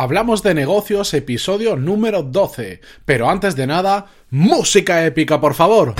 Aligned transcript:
Hablamos 0.00 0.44
de 0.44 0.54
negocios, 0.54 1.12
episodio 1.12 1.74
número 1.74 2.22
12. 2.22 2.80
Pero 3.04 3.28
antes 3.28 3.56
de 3.56 3.66
nada, 3.66 4.06
música 4.30 5.04
épica, 5.04 5.40
por 5.40 5.54
favor. 5.54 5.96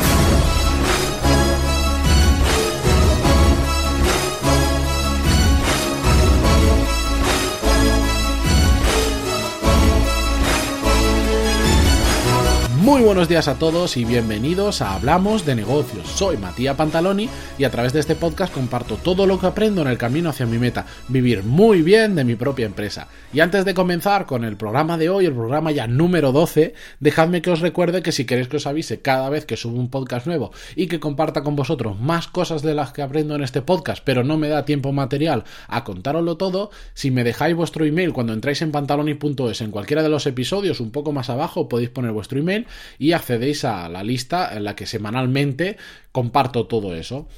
Muy 12.88 13.02
buenos 13.02 13.28
días 13.28 13.48
a 13.48 13.58
todos 13.58 13.98
y 13.98 14.06
bienvenidos 14.06 14.80
a 14.80 14.94
Hablamos 14.94 15.44
de 15.44 15.54
negocios. 15.54 16.08
Soy 16.08 16.38
Matías 16.38 16.74
Pantaloni 16.74 17.28
y 17.58 17.64
a 17.64 17.70
través 17.70 17.92
de 17.92 18.00
este 18.00 18.14
podcast 18.14 18.50
comparto 18.50 18.96
todo 18.96 19.26
lo 19.26 19.38
que 19.38 19.46
aprendo 19.46 19.82
en 19.82 19.88
el 19.88 19.98
camino 19.98 20.30
hacia 20.30 20.46
mi 20.46 20.56
meta, 20.56 20.86
vivir 21.06 21.44
muy 21.44 21.82
bien 21.82 22.14
de 22.14 22.24
mi 22.24 22.34
propia 22.34 22.64
empresa. 22.64 23.08
Y 23.30 23.40
antes 23.40 23.66
de 23.66 23.74
comenzar 23.74 24.24
con 24.24 24.42
el 24.42 24.56
programa 24.56 24.96
de 24.96 25.10
hoy, 25.10 25.26
el 25.26 25.34
programa 25.34 25.70
ya 25.70 25.86
número 25.86 26.32
12, 26.32 26.72
dejadme 26.98 27.42
que 27.42 27.50
os 27.50 27.60
recuerde 27.60 28.02
que 28.02 28.10
si 28.10 28.24
queréis 28.24 28.48
que 28.48 28.56
os 28.56 28.66
avise 28.66 29.02
cada 29.02 29.28
vez 29.28 29.44
que 29.44 29.58
subo 29.58 29.78
un 29.78 29.90
podcast 29.90 30.26
nuevo 30.26 30.50
y 30.74 30.86
que 30.86 30.98
comparta 30.98 31.42
con 31.42 31.56
vosotros 31.56 32.00
más 32.00 32.26
cosas 32.26 32.62
de 32.62 32.74
las 32.74 32.94
que 32.94 33.02
aprendo 33.02 33.34
en 33.34 33.42
este 33.42 33.60
podcast, 33.60 34.02
pero 34.02 34.24
no 34.24 34.38
me 34.38 34.48
da 34.48 34.64
tiempo 34.64 34.92
material 34.92 35.44
a 35.66 35.84
contároslo 35.84 36.38
todo, 36.38 36.70
si 36.94 37.10
me 37.10 37.22
dejáis 37.22 37.54
vuestro 37.54 37.84
email 37.84 38.14
cuando 38.14 38.32
entráis 38.32 38.62
en 38.62 38.72
pantaloni.es 38.72 39.60
en 39.60 39.72
cualquiera 39.72 40.02
de 40.02 40.08
los 40.08 40.26
episodios, 40.26 40.80
un 40.80 40.90
poco 40.90 41.12
más 41.12 41.28
abajo 41.28 41.68
podéis 41.68 41.90
poner 41.90 42.12
vuestro 42.12 42.38
email 42.38 42.66
y 42.98 43.12
accedéis 43.12 43.64
a 43.64 43.88
la 43.88 44.02
lista 44.02 44.56
en 44.56 44.64
la 44.64 44.76
que 44.76 44.86
semanalmente 44.86 45.76
comparto 46.12 46.66
todo 46.66 46.94
eso. 46.94 47.28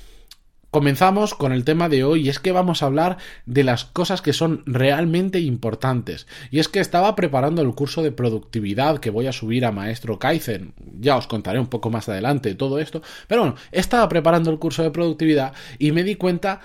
Comenzamos 0.70 1.34
con 1.34 1.50
el 1.52 1.64
tema 1.64 1.88
de 1.88 2.05
hoy 2.05 2.27
y 2.27 2.28
es 2.28 2.38
que 2.38 2.52
vamos 2.52 2.82
a 2.82 2.86
hablar 2.86 3.19
de 3.44 3.64
las 3.64 3.84
cosas 3.84 4.22
que 4.22 4.32
son 4.32 4.62
realmente 4.66 5.41
importantes. 5.41 6.28
Y 6.52 6.60
es 6.60 6.69
que 6.69 6.78
estaba 6.78 7.16
preparando 7.16 7.60
el 7.60 7.74
curso 7.74 8.05
de 8.05 8.12
productividad 8.12 8.98
que 8.98 9.10
voy 9.10 9.27
a 9.27 9.32
subir 9.32 9.64
a 9.64 9.72
Maestro 9.72 10.20
Kaizen. 10.20 10.74
Ya 11.00 11.16
os 11.16 11.27
contaré 11.27 11.58
un 11.58 11.66
poco 11.66 11.91
más 11.91 12.08
adelante 12.08 12.54
todo 12.54 12.78
esto. 12.78 13.02
Pero 13.27 13.41
bueno, 13.42 13.56
estaba 13.72 14.08
preparando 14.08 14.53
el 14.53 14.60
curso 14.60 14.84
de 14.84 14.92
productividad 14.92 15.54
y 15.81 15.91
me 15.91 16.04
di 16.04 16.15
cuenta 16.15 16.60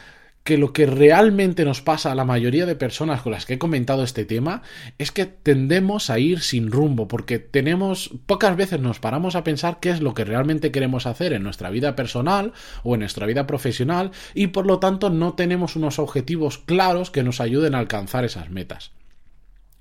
que 0.45 0.59
lo 0.59 0.73
que 0.73 0.85
realmente 0.85 1.65
nos 1.65 1.81
pasa 1.81 2.11
a 2.11 2.15
la 2.15 2.23
mayoría 2.23 2.67
de 2.67 2.75
personas 2.75 3.23
con 3.23 3.31
las 3.31 3.47
que 3.47 3.55
he 3.55 3.57
comentado 3.57 4.03
este 4.03 4.25
tema 4.25 4.61
es 4.99 5.11
que 5.11 5.25
tendemos 5.25 6.11
a 6.11 6.19
ir 6.19 6.39
sin 6.39 6.71
rumbo, 6.71 7.07
porque 7.07 7.39
tenemos, 7.39 8.11
pocas 8.27 8.55
veces 8.55 8.79
nos 8.79 8.99
paramos 8.99 9.35
a 9.35 9.43
pensar 9.43 9.79
qué 9.79 9.89
es 9.89 10.01
lo 10.01 10.13
que 10.13 10.23
realmente 10.23 10.71
queremos 10.71 11.07
hacer 11.07 11.33
en 11.33 11.41
nuestra 11.41 11.71
vida 11.71 11.95
personal 11.95 12.53
o 12.83 12.93
en 12.93 12.99
nuestra 12.99 13.25
vida 13.25 13.47
profesional 13.47 14.11
y 14.35 14.47
por 14.47 14.67
lo 14.67 14.77
tanto 14.77 15.09
no 15.09 15.33
tenemos 15.33 15.75
unos 15.75 15.97
objetivos 15.97 16.59
claros 16.59 17.09
que 17.09 17.23
nos 17.23 17.41
ayuden 17.41 17.73
a 17.73 17.79
alcanzar 17.79 18.23
esas 18.23 18.51
metas. 18.51 18.91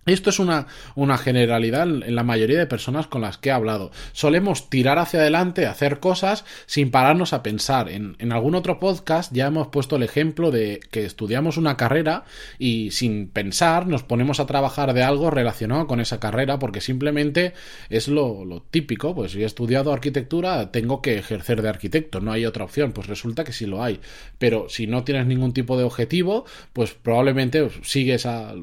Esto 0.06 0.28
es 0.28 0.38
una, 0.38 0.66
una, 0.94 1.16
generalidad 1.16 1.84
en 1.84 2.14
la 2.14 2.24
mayoría 2.24 2.58
de 2.58 2.66
personas 2.66 3.06
con 3.06 3.22
las 3.22 3.38
que 3.38 3.48
he 3.48 3.52
hablado. 3.52 3.90
Solemos 4.12 4.68
tirar 4.68 4.98
hacia 4.98 5.20
adelante, 5.20 5.66
hacer 5.66 5.98
cosas 5.98 6.44
sin 6.66 6.90
pararnos 6.90 7.32
a 7.32 7.42
pensar. 7.42 7.88
En, 7.88 8.14
en, 8.18 8.32
algún 8.32 8.54
otro 8.54 8.78
podcast 8.78 9.32
ya 9.32 9.46
hemos 9.46 9.68
puesto 9.68 9.96
el 9.96 10.02
ejemplo 10.02 10.50
de 10.50 10.80
que 10.90 11.06
estudiamos 11.06 11.56
una 11.56 11.78
carrera 11.78 12.24
y 12.58 12.90
sin 12.90 13.28
pensar 13.28 13.86
nos 13.86 14.02
ponemos 14.02 14.40
a 14.40 14.46
trabajar 14.46 14.92
de 14.92 15.02
algo 15.02 15.30
relacionado 15.30 15.86
con 15.86 16.00
esa 16.00 16.20
carrera 16.20 16.58
porque 16.58 16.82
simplemente 16.82 17.54
es 17.88 18.08
lo, 18.08 18.44
lo 18.44 18.60
típico. 18.60 19.14
Pues 19.14 19.32
si 19.32 19.42
he 19.42 19.46
estudiado 19.46 19.90
arquitectura 19.90 20.70
tengo 20.70 21.00
que 21.00 21.16
ejercer 21.16 21.62
de 21.62 21.70
arquitecto, 21.70 22.20
no 22.20 22.30
hay 22.30 22.44
otra 22.44 22.64
opción. 22.64 22.92
Pues 22.92 23.06
resulta 23.06 23.42
que 23.42 23.54
sí 23.54 23.64
lo 23.64 23.82
hay. 23.82 24.00
Pero 24.36 24.68
si 24.68 24.86
no 24.86 25.02
tienes 25.02 25.26
ningún 25.26 25.54
tipo 25.54 25.78
de 25.78 25.84
objetivo, 25.84 26.44
pues 26.74 26.92
probablemente 26.92 27.70
sigues 27.82 28.26
a 28.26 28.54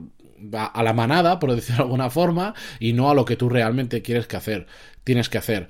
a 0.53 0.83
la 0.83 0.93
manada, 0.93 1.39
por 1.39 1.53
decirlo 1.53 1.77
de 1.77 1.83
alguna 1.83 2.09
forma, 2.09 2.53
y 2.79 2.93
no 2.93 3.09
a 3.09 3.13
lo 3.15 3.25
que 3.25 3.35
tú 3.35 3.49
realmente 3.49 4.01
quieres 4.01 4.27
que 4.27 4.37
hacer, 4.37 4.67
tienes 5.03 5.29
que 5.29 5.37
hacer. 5.37 5.67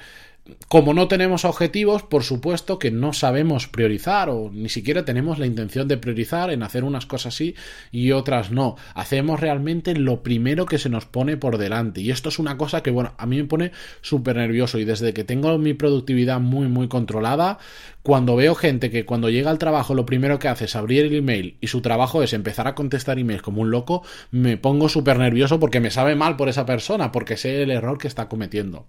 Como 0.68 0.94
no 0.94 1.08
tenemos 1.08 1.46
objetivos, 1.46 2.04
por 2.04 2.24
supuesto 2.24 2.80
que 2.80 2.92
no 2.92 3.14
sabemos 3.14 3.68
priorizar 3.68 4.30
o 4.30 4.50
ni 4.52 4.70
siquiera 4.70 5.06
tenemos 5.06 5.40
la 5.40 5.46
intención 5.46 5.88
de 5.88 5.98
priorizar 5.98 6.52
en 6.52 6.64
hacer 6.64 6.84
unas 6.84 7.06
cosas 7.06 7.36
sí 7.36 7.56
y 7.92 8.12
otras 8.12 8.52
no. 8.52 8.76
Hacemos 8.94 9.40
realmente 9.40 9.96
lo 9.96 10.24
primero 10.24 10.66
que 10.66 10.78
se 10.78 10.90
nos 10.90 11.06
pone 11.06 11.38
por 11.38 11.58
delante. 11.58 12.02
Y 12.02 12.12
esto 12.12 12.30
es 12.30 12.40
una 12.40 12.58
cosa 12.58 12.84
que, 12.84 12.92
bueno, 12.92 13.14
a 13.18 13.26
mí 13.26 13.38
me 13.38 13.46
pone 13.46 13.72
súper 14.02 14.38
nervioso 14.38 14.80
y 14.80 14.86
desde 14.86 15.14
que 15.14 15.24
tengo 15.24 15.58
mi 15.58 15.74
productividad 15.74 16.40
muy, 16.40 16.68
muy 16.68 16.88
controlada, 16.88 17.58
cuando 18.04 18.36
veo 18.36 18.56
gente 18.56 18.90
que 18.90 19.06
cuando 19.06 19.30
llega 19.30 19.52
al 19.52 19.60
trabajo 19.60 19.94
lo 19.94 20.06
primero 20.06 20.40
que 20.40 20.48
hace 20.48 20.66
es 20.66 20.76
abrir 20.76 21.06
el 21.06 21.16
email 21.16 21.58
y 21.62 21.68
su 21.68 21.82
trabajo 21.82 22.24
es 22.24 22.34
empezar 22.34 22.68
a 22.68 22.76
contestar 22.76 23.20
emails 23.20 23.42
como 23.42 23.62
un 23.62 23.72
loco, 23.72 24.04
me 24.32 24.58
pongo 24.58 24.90
súper 24.90 25.18
nervioso 25.20 25.60
porque 25.60 25.80
me 25.80 25.92
sabe 25.92 26.16
mal 26.16 26.36
por 26.36 26.50
esa 26.50 26.66
persona, 26.66 27.12
porque 27.12 27.38
sé 27.38 27.62
el 27.62 27.72
error 27.72 27.98
que 27.98 28.08
está 28.08 28.28
cometiendo. 28.28 28.88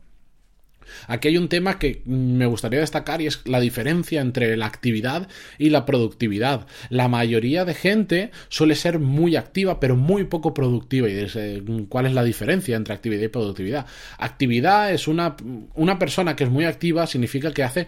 Aquí 1.06 1.28
hay 1.28 1.38
un 1.38 1.48
tema 1.48 1.78
que 1.78 2.02
me 2.04 2.46
gustaría 2.46 2.80
destacar 2.80 3.20
y 3.20 3.26
es 3.26 3.40
la 3.46 3.60
diferencia 3.60 4.20
entre 4.20 4.56
la 4.56 4.66
actividad 4.66 5.28
y 5.58 5.70
la 5.70 5.84
productividad. 5.84 6.66
La 6.90 7.08
mayoría 7.08 7.64
de 7.64 7.74
gente 7.74 8.30
suele 8.48 8.74
ser 8.74 8.98
muy 8.98 9.36
activa 9.36 9.80
pero 9.80 9.96
muy 9.96 10.24
poco 10.24 10.54
productiva. 10.54 11.08
¿Y 11.08 11.86
cuál 11.88 12.06
es 12.06 12.14
la 12.14 12.24
diferencia 12.24 12.76
entre 12.76 12.94
actividad 12.94 13.22
y 13.22 13.28
productividad? 13.28 13.86
Actividad 14.18 14.92
es 14.92 15.08
una, 15.08 15.36
una 15.74 15.98
persona 15.98 16.36
que 16.36 16.44
es 16.44 16.50
muy 16.50 16.64
activa, 16.64 17.06
significa 17.06 17.52
que 17.52 17.62
hace, 17.62 17.86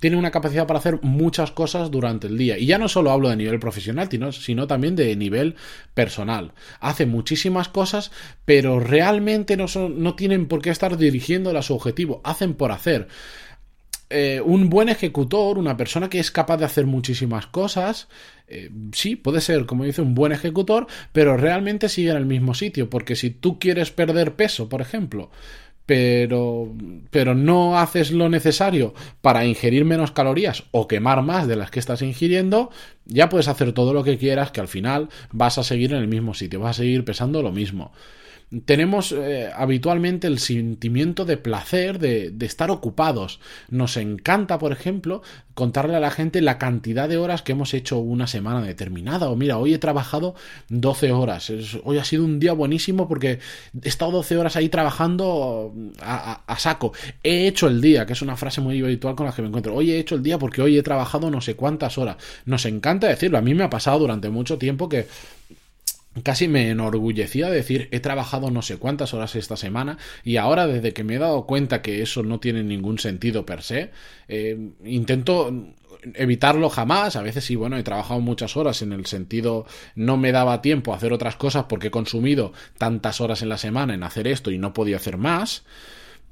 tiene 0.00 0.16
una 0.16 0.30
capacidad 0.30 0.66
para 0.66 0.78
hacer 0.78 0.98
muchas 1.02 1.50
cosas 1.50 1.90
durante 1.90 2.26
el 2.26 2.38
día. 2.38 2.58
Y 2.58 2.66
ya 2.66 2.78
no 2.78 2.88
solo 2.88 3.10
hablo 3.10 3.28
de 3.28 3.36
nivel 3.36 3.58
profesional, 3.58 4.08
sino, 4.10 4.32
sino 4.32 4.66
también 4.66 4.96
de 4.96 5.14
nivel 5.16 5.56
personal. 5.94 6.52
Hace 6.80 7.06
muchísimas 7.06 7.68
cosas, 7.68 8.10
pero 8.44 8.80
realmente 8.80 9.56
no, 9.56 9.68
son, 9.68 10.02
no 10.02 10.14
tienen 10.14 10.46
por 10.46 10.62
qué 10.62 10.70
estar 10.70 10.96
dirigiendo 10.96 11.56
a 11.56 11.62
su 11.62 11.74
objetivo 11.74 12.20
hacen 12.34 12.54
por 12.54 12.72
hacer. 12.72 13.08
Eh, 14.10 14.40
un 14.44 14.68
buen 14.68 14.88
ejecutor, 14.88 15.58
una 15.58 15.76
persona 15.76 16.08
que 16.10 16.20
es 16.20 16.30
capaz 16.30 16.58
de 16.58 16.66
hacer 16.66 16.86
muchísimas 16.86 17.46
cosas, 17.46 18.08
eh, 18.46 18.70
sí, 18.92 19.16
puede 19.16 19.40
ser, 19.40 19.66
como 19.66 19.84
dice, 19.84 20.02
un 20.02 20.14
buen 20.14 20.30
ejecutor, 20.32 20.86
pero 21.12 21.36
realmente 21.36 21.88
sigue 21.88 22.10
en 22.10 22.18
el 22.18 22.26
mismo 22.26 22.54
sitio, 22.54 22.90
porque 22.90 23.16
si 23.16 23.30
tú 23.30 23.58
quieres 23.58 23.90
perder 23.90 24.36
peso, 24.36 24.68
por 24.68 24.82
ejemplo, 24.82 25.30
pero, 25.86 26.72
pero 27.10 27.34
no 27.34 27.78
haces 27.78 28.10
lo 28.10 28.28
necesario 28.28 28.94
para 29.20 29.46
ingerir 29.46 29.84
menos 29.84 30.12
calorías 30.12 30.64
o 30.70 30.86
quemar 30.86 31.22
más 31.22 31.48
de 31.48 31.56
las 31.56 31.70
que 31.70 31.80
estás 31.80 32.02
ingiriendo, 32.02 32.70
ya 33.06 33.28
puedes 33.28 33.48
hacer 33.48 33.72
todo 33.72 33.92
lo 33.92 34.04
que 34.04 34.18
quieras, 34.18 34.50
que 34.50 34.60
al 34.60 34.68
final 34.68 35.08
vas 35.32 35.58
a 35.58 35.64
seguir 35.64 35.92
en 35.92 35.98
el 35.98 36.08
mismo 36.08 36.34
sitio, 36.34 36.60
vas 36.60 36.78
a 36.78 36.82
seguir 36.82 37.04
pesando 37.04 37.42
lo 37.42 37.52
mismo 37.52 37.92
tenemos 38.64 39.12
eh, 39.12 39.50
habitualmente 39.54 40.26
el 40.26 40.38
sentimiento 40.38 41.24
de 41.24 41.36
placer 41.36 41.98
de, 41.98 42.34
estar 42.44 42.70
ocupados. 42.70 43.40
Nos 43.70 43.96
encanta, 43.96 44.58
por 44.58 44.72
ejemplo, 44.72 45.22
contarle 45.54 45.96
a 45.96 46.00
la 46.00 46.10
gente 46.10 46.40
la 46.40 46.58
cantidad 46.58 47.08
de 47.08 47.16
horas 47.16 47.42
que 47.42 47.52
hemos 47.52 47.74
hecho 47.74 47.98
una 47.98 48.26
semana 48.26 48.62
determinada. 48.62 49.30
O 49.30 49.36
mira, 49.36 49.58
hoy 49.58 49.74
he 49.74 49.78
trabajado 49.78 50.34
12 50.68 51.12
horas. 51.12 51.52
hoy 51.84 51.98
ha 51.98 52.04
sido 52.04 52.24
un 52.24 52.38
día 52.38 52.52
buenísimo 52.52 53.08
porque 53.08 53.38
he 53.82 53.88
estado 53.88 54.12
12 54.12 54.36
horas 54.36 54.56
ahí 54.56 54.68
trabajando 54.68 55.72
a, 56.00 56.42
a, 56.46 56.58
saco. 56.58 56.92
He 57.22 57.46
hecho 57.46 57.66
el 57.66 57.80
día, 57.80 58.06
que 58.06 58.12
es 58.12 58.22
una 58.22 58.36
frase 58.36 58.60
muy 58.60 58.82
habitual 58.82 59.14
con 59.14 59.26
la 59.26 59.32
que 59.32 59.42
me 59.42 59.48
encuentro. 59.48 59.74
Hoy 59.74 59.90
he 59.90 59.98
hecho 59.98 60.14
el 60.14 60.22
día 60.22 60.38
porque 60.38 60.62
hoy 60.62 60.76
he 60.78 60.82
trabajado 60.82 61.30
no 61.30 61.40
sé 61.40 61.56
cuántas 61.56 61.98
horas. 61.98 62.16
Nos 62.44 62.66
encanta 62.66 63.08
decirlo. 63.08 63.38
A 63.38 63.42
mí 63.42 63.54
me 63.54 63.64
ha 63.64 63.70
pasado 63.70 64.00
durante 64.00 64.28
mucho 64.28 64.58
tiempo 64.58 64.88
que 64.88 65.06
casi 66.22 66.48
me 66.48 66.70
enorgullecía 66.70 67.50
decir 67.50 67.88
he 67.90 68.00
trabajado 68.00 68.50
no 68.50 68.62
sé 68.62 68.76
cuántas 68.76 69.14
horas 69.14 69.34
esta 69.34 69.56
semana 69.56 69.98
y 70.22 70.36
ahora 70.36 70.66
desde 70.66 70.92
que 70.92 71.04
me 71.04 71.16
he 71.16 71.18
dado 71.18 71.46
cuenta 71.46 71.82
que 71.82 72.02
eso 72.02 72.22
no 72.22 72.40
tiene 72.40 72.62
ningún 72.62 72.98
sentido 72.98 73.44
per 73.44 73.62
se, 73.62 73.90
eh, 74.28 74.58
intento 74.84 75.74
evitarlo 76.14 76.68
jamás. 76.68 77.16
A 77.16 77.22
veces 77.22 77.44
sí, 77.44 77.56
bueno, 77.56 77.76
he 77.76 77.82
trabajado 77.82 78.20
muchas 78.20 78.56
horas 78.56 78.82
en 78.82 78.92
el 78.92 79.06
sentido 79.06 79.66
no 79.94 80.16
me 80.16 80.32
daba 80.32 80.60
tiempo 80.60 80.92
a 80.92 80.96
hacer 80.96 81.12
otras 81.12 81.36
cosas 81.36 81.64
porque 81.68 81.88
he 81.88 81.90
consumido 81.90 82.52
tantas 82.78 83.20
horas 83.20 83.42
en 83.42 83.48
la 83.48 83.58
semana 83.58 83.94
en 83.94 84.02
hacer 84.02 84.28
esto 84.28 84.50
y 84.50 84.58
no 84.58 84.72
podía 84.72 84.96
hacer 84.96 85.16
más 85.16 85.64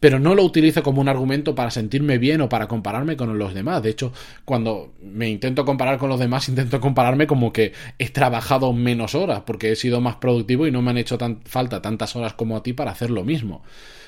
pero 0.02 0.18
no 0.18 0.34
lo 0.34 0.42
utilizo 0.42 0.82
como 0.82 1.00
un 1.00 1.08
argumento 1.08 1.54
para 1.54 1.70
sentirme 1.70 2.18
bien 2.18 2.40
o 2.40 2.48
para 2.48 2.66
compararme 2.66 3.16
con 3.16 3.38
los 3.38 3.54
demás. 3.54 3.84
De 3.84 3.90
hecho, 3.90 4.12
cuando 4.44 4.94
me 5.00 5.30
intento 5.30 5.64
comparar 5.64 5.96
con 5.98 6.08
los 6.08 6.18
demás, 6.18 6.48
intento 6.48 6.80
compararme 6.80 7.28
como 7.28 7.52
que 7.52 7.72
he 8.00 8.08
trabajado 8.08 8.72
menos 8.72 9.14
horas 9.14 9.42
porque 9.46 9.70
he 9.70 9.76
sido 9.76 10.00
más 10.00 10.16
productivo 10.16 10.66
y 10.66 10.72
no 10.72 10.82
me 10.82 10.90
han 10.90 10.98
hecho 10.98 11.18
falta 11.44 11.80
tantas 11.80 12.16
horas 12.16 12.34
como 12.34 12.56
a 12.56 12.64
ti 12.64 12.72
para 12.72 12.90
hacer 12.90 13.10
lo 13.10 13.22
mismo. 13.22 13.62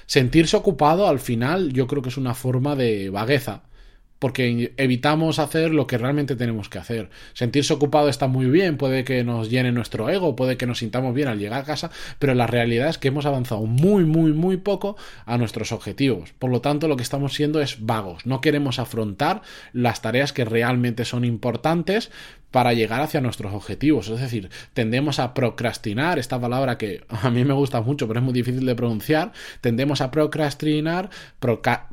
Sentirse 0.06 0.56
ocupado 0.56 1.06
al 1.06 1.20
final 1.20 1.72
yo 1.72 1.86
creo 1.86 2.02
que 2.02 2.08
es 2.08 2.16
una 2.16 2.34
forma 2.34 2.74
de 2.74 3.10
vagueza 3.10 3.62
porque 4.18 4.72
evitamos 4.76 5.38
hacer 5.38 5.72
lo 5.72 5.86
que 5.86 5.98
realmente 5.98 6.36
tenemos 6.36 6.68
que 6.68 6.78
hacer. 6.78 7.10
Sentirse 7.32 7.74
ocupado 7.74 8.08
está 8.08 8.26
muy 8.26 8.46
bien, 8.46 8.76
puede 8.76 9.04
que 9.04 9.24
nos 9.24 9.50
llene 9.50 9.72
nuestro 9.72 10.08
ego, 10.08 10.36
puede 10.36 10.56
que 10.56 10.66
nos 10.66 10.78
sintamos 10.78 11.14
bien 11.14 11.28
al 11.28 11.38
llegar 11.38 11.60
a 11.60 11.64
casa, 11.64 11.90
pero 12.18 12.34
la 12.34 12.46
realidad 12.46 12.88
es 12.88 12.98
que 12.98 13.08
hemos 13.08 13.26
avanzado 13.26 13.66
muy, 13.66 14.04
muy, 14.04 14.32
muy 14.32 14.56
poco 14.56 14.96
a 15.26 15.38
nuestros 15.38 15.72
objetivos. 15.72 16.32
Por 16.38 16.50
lo 16.50 16.60
tanto, 16.60 16.88
lo 16.88 16.96
que 16.96 17.02
estamos 17.02 17.34
siendo 17.34 17.60
es 17.60 17.84
vagos. 17.84 18.26
No 18.26 18.40
queremos 18.40 18.78
afrontar 18.78 19.42
las 19.72 20.02
tareas 20.02 20.32
que 20.32 20.44
realmente 20.44 21.04
son 21.04 21.24
importantes 21.24 22.10
para 22.54 22.72
llegar 22.72 23.02
hacia 23.02 23.20
nuestros 23.20 23.52
objetivos. 23.52 24.08
Es 24.08 24.20
decir, 24.20 24.48
tendemos 24.74 25.18
a 25.18 25.34
procrastinar, 25.34 26.20
esta 26.20 26.40
palabra 26.40 26.78
que 26.78 27.02
a 27.08 27.28
mí 27.28 27.44
me 27.44 27.52
gusta 27.52 27.80
mucho, 27.80 28.06
pero 28.06 28.20
es 28.20 28.24
muy 28.24 28.32
difícil 28.32 28.64
de 28.64 28.76
pronunciar, 28.76 29.32
tendemos 29.60 30.00
a 30.00 30.12
procrastinar, 30.12 31.10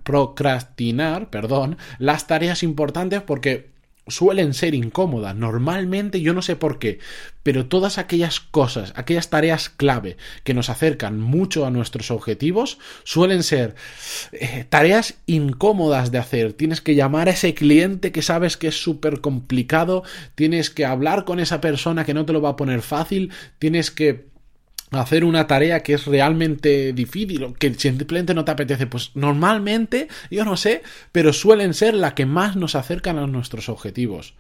procrastinar, 0.04 1.32
perdón, 1.32 1.78
las 1.98 2.28
tareas 2.28 2.62
importantes 2.62 3.24
porque 3.24 3.72
suelen 4.08 4.54
ser 4.54 4.74
incómodas. 4.74 5.36
Normalmente, 5.36 6.22
yo 6.22 6.34
no 6.34 6.42
sé 6.42 6.56
por 6.56 6.80
qué, 6.80 7.00
pero 7.44 7.68
todas 7.68 7.98
aquellas 7.98 8.40
cosas, 8.40 8.94
aquellas 8.96 9.30
tareas 9.30 9.70
clave 9.70 10.18
que 10.44 10.54
nos 10.54 10.70
acercan 10.70 11.20
mucho 11.20 11.66
a 11.66 11.72
nuestros 11.72 12.12
objetivos, 12.12 12.78
suelen 13.04 13.44
ser 13.44 13.76
eh, 14.32 14.66
tareas 14.70 15.16
incómodas 15.26 16.12
de 16.12 16.18
hacer. 16.18 16.54
Tienes 16.54 16.82
que 16.82 16.96
llamar 16.96 17.30
a 17.30 17.32
ese 17.32 17.54
cliente 17.54 18.12
que 18.12 18.22
sabes 18.22 18.58
que 18.58 18.68
es 18.68 18.82
súper 18.82 19.22
complicado, 19.22 20.04
tienes 20.36 20.70
que 20.70 20.86
hablar 20.86 21.26
con 21.26 21.40
esa 21.40 21.62
persona 21.62 22.06
que 22.06 22.14
no 22.14 22.26
te 22.26 22.34
lo 22.34 22.42
va 22.42 22.50
a 22.50 22.56
poner 22.56 22.82
fácil, 22.82 23.32
tienes 23.60 23.92
que 23.92 24.31
hacer 24.92 25.24
una 25.24 25.48
tarea 25.48 25.82
que 25.82 25.94
es 25.94 26.06
realmente 26.06 26.94
difícil 26.94 27.44
o 27.44 27.54
que 27.54 27.74
simplemente 27.74 28.34
no 28.34 28.46
te 28.46 28.52
apetece, 28.52 28.88
pues 28.88 29.12
normalmente, 29.16 30.10
yo 30.30 30.44
no 30.44 30.58
sé, 30.58 30.84
pero 31.12 31.34
suelen 31.34 31.74
ser 31.74 31.94
la 31.94 32.14
que 32.14 32.26
más 32.26 32.56
nos 32.58 32.76
acercan 32.76 33.18
a 33.18 33.28
nuestros 33.28 33.70
objetivos. 33.70 34.36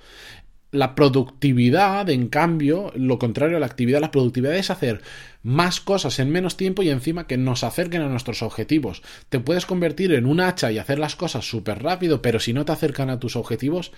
La 0.71 0.95
productividad, 0.95 2.09
en 2.09 2.27
cambio, 2.27 2.94
lo 2.95 3.19
contrario 3.19 3.57
a 3.57 3.59
la 3.59 3.65
actividad, 3.65 4.00
la 4.00 4.12
productividad 4.12 4.56
es 4.56 4.69
hacer 4.69 5.01
más 5.44 5.81
cosas 5.81 6.19
en 6.19 6.30
menos 6.30 6.56
tiempo 6.56 6.81
y 6.81 6.89
encima 6.89 7.27
que 7.27 7.38
nos 7.38 7.63
acerquen 7.63 8.01
a 8.01 8.07
nuestros 8.07 8.42
objetivos. 8.42 9.01
Te 9.30 9.39
puedes 9.39 9.65
convertir 9.65 10.13
en 10.13 10.25
un 10.25 10.39
hacha 10.39 10.71
y 10.71 10.77
hacer 10.77 10.97
las 11.00 11.18
cosas 11.18 11.50
súper 11.50 11.83
rápido, 11.83 12.21
pero 12.21 12.39
si 12.39 12.54
no 12.54 12.63
te 12.63 12.71
acercan 12.71 13.09
a 13.09 13.19
tus 13.19 13.36
objetivos, 13.36 13.92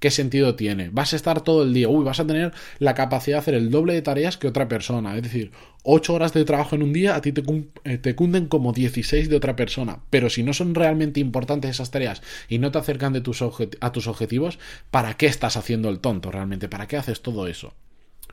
¿qué 0.00 0.10
sentido 0.10 0.54
tiene? 0.54 0.90
Vas 0.90 1.12
a 1.12 1.16
estar 1.16 1.42
todo 1.42 1.62
el 1.62 1.72
día, 1.74 1.88
uy, 1.88 2.04
vas 2.04 2.20
a 2.20 2.26
tener 2.26 2.52
la 2.78 2.94
capacidad 2.94 3.36
de 3.36 3.40
hacer 3.40 3.54
el 3.54 3.70
doble 3.70 3.94
de 3.94 4.02
tareas 4.02 4.36
que 4.36 4.48
otra 4.48 4.68
persona. 4.68 5.16
Es 5.16 5.22
decir, 5.22 5.50
8 5.82 6.14
horas 6.14 6.32
de 6.32 6.44
trabajo 6.44 6.76
en 6.76 6.82
un 6.82 6.92
día 6.92 7.16
a 7.16 7.20
ti 7.20 7.32
te, 7.32 7.42
eh, 7.84 7.98
te 7.98 8.14
cunden 8.14 8.46
como 8.46 8.72
16 8.72 9.28
de 9.28 9.36
otra 9.36 9.56
persona. 9.56 10.00
Pero 10.10 10.30
si 10.30 10.42
no 10.42 10.52
son 10.52 10.74
realmente 10.74 11.20
importantes 11.20 11.70
esas 11.70 11.90
tareas 11.90 12.22
y 12.48 12.58
no 12.58 12.70
te 12.70 12.78
acercan 12.78 13.12
de 13.12 13.20
tus 13.20 13.42
a 13.80 13.92
tus 13.92 14.06
objetivos, 14.06 14.58
¿para 14.90 15.14
qué 15.14 15.26
estás 15.26 15.56
haciendo 15.56 15.88
el 15.88 16.00
tonto 16.00 16.30
realmente? 16.30 16.68
¿Para 16.68 16.86
qué 16.86 16.96
haces 16.96 17.22
todo 17.22 17.46
eso? 17.46 17.74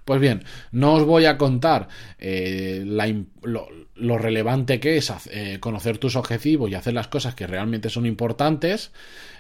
Pues 0.05 0.21
bien, 0.21 0.43
no 0.71 0.93
os 0.93 1.03
voy 1.03 1.25
a 1.25 1.37
contar 1.37 1.87
eh, 2.19 2.83
lo, 2.85 4.17
relevante 4.19 4.79
que 4.79 4.97
es 4.97 5.11
eh, 5.31 5.57
conocer 5.59 5.97
tus 5.97 6.15
objetivos 6.15 6.69
y 6.69 6.75
hacer 6.75 6.93
las 6.93 7.07
cosas 7.07 7.33
que 7.33 7.47
realmente 7.47 7.89
son 7.89 8.05
importantes, 8.05 8.91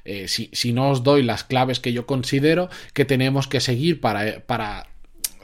eh, 0.05 0.27
si, 0.27 0.49
si, 0.53 0.73
no 0.73 0.89
os 0.89 1.03
doy 1.03 1.21
las 1.21 1.43
claves 1.43 1.79
que 1.79 1.93
yo 1.93 2.07
considero 2.07 2.69
que 2.93 3.05
tenemos 3.05 3.47
que 3.47 3.59
seguir 3.59 4.01
para, 4.01 4.39
para 4.39 4.87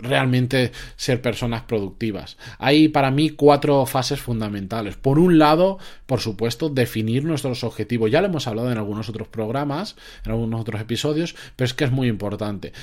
realmente 0.02 0.72
ser 0.96 1.22
personas 1.22 1.62
productivas. 1.62 2.38
Hay 2.58 2.88
para 2.88 3.12
mí 3.12 3.30
cuatro 3.30 3.86
fases 3.86 4.20
fundamentales. 4.20 4.96
Por 4.96 5.20
un 5.20 5.38
lado, 5.38 5.78
por 6.06 6.20
supuesto, 6.20 6.70
definir 6.70 7.24
nuestros 7.24 7.64
objetivos. 7.64 8.12
Ya 8.12 8.22
lo 8.22 8.28
hemos 8.28 8.48
hablado 8.48 8.72
en 8.72 8.78
algunos 8.78 9.08
otros 9.10 9.28
programas, 9.28 9.96
en 10.26 10.32
algunos 10.32 10.62
otros 10.62 10.82
episodios, 10.82 11.36
pero 11.56 11.66
es 11.66 11.74
que 11.74 11.86
es 11.86 11.92
muy 11.92 12.08
importante 12.08 12.74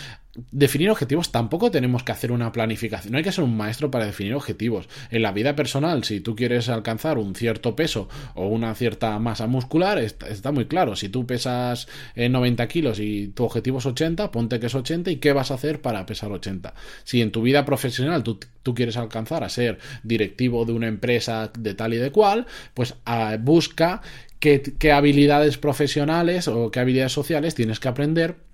definir 0.51 0.91
objetivos 0.91 1.33
tampoco 1.33 1.71
tenemos 1.71 2.03
que 2.03 2.13
hacer 2.13 2.33
una 2.33 2.53
planificación. 2.53 3.13
No 3.13 3.19
hay 3.19 3.25
que 3.25 3.33
ser 3.33 3.45
un 3.45 3.57
maestro 3.57 3.91
para 3.91 4.07
definir 4.07 4.35
objetivos. 4.35 4.89
En 5.11 5.23
la 5.23 5.33
vida 5.33 5.55
personal, 5.57 6.05
si 6.05 6.21
tú 6.21 6.37
quieres 6.37 6.69
alcanzar 6.69 7.19
un 7.19 7.35
cierto 7.35 7.75
peso 7.77 8.09
o 8.35 8.47
una 8.47 8.75
cierta 8.75 9.19
masa 9.19 9.47
muscular, 9.47 9.99
está, 9.99 10.53
muy 10.53 10.67
claro. 10.67 10.97
Si 10.97 11.09
tú 11.09 11.27
pesas 11.27 11.89
90 12.17 12.63
eh, 12.63 12.69
kilos 12.69 13.01
y 13.01 13.29
tu 13.29 13.45
objetivo 13.45 13.79
es 13.79 13.87
80, 13.87 14.31
ponte 14.31 14.61
que 14.61 14.67
es 14.67 14.75
80 14.75 15.11
y 15.11 15.17
qué 15.17 15.33
vas 15.33 15.51
a 15.51 15.55
hacer 15.55 15.81
para 15.81 16.07
pesar 16.07 16.31
80. 16.31 16.75
Si 17.05 17.21
en 17.21 17.33
tu 17.33 17.43
vida 17.43 17.65
profesional 17.65 18.23
tú, 18.23 18.39
quieres 18.75 18.99
alcanzar 18.99 19.45
a 19.45 19.49
ser 19.49 19.79
directivo 20.03 20.67
de 20.67 20.73
una 20.73 20.89
empresa 20.89 21.51
de 21.59 21.73
tal 21.73 21.95
y 21.95 21.97
de 21.97 22.13
cual, 22.13 22.47
pues 22.75 22.97
ah, 23.07 23.39
busca 23.41 24.03
qué 24.41 24.93
habilidades 24.93 25.57
profesionales 25.57 26.49
o 26.49 26.71
qué 26.71 26.81
habilidades 26.81 27.13
sociales 27.13 27.55
tienes 27.55 27.81
que 27.81 27.89
aprender 27.89 28.48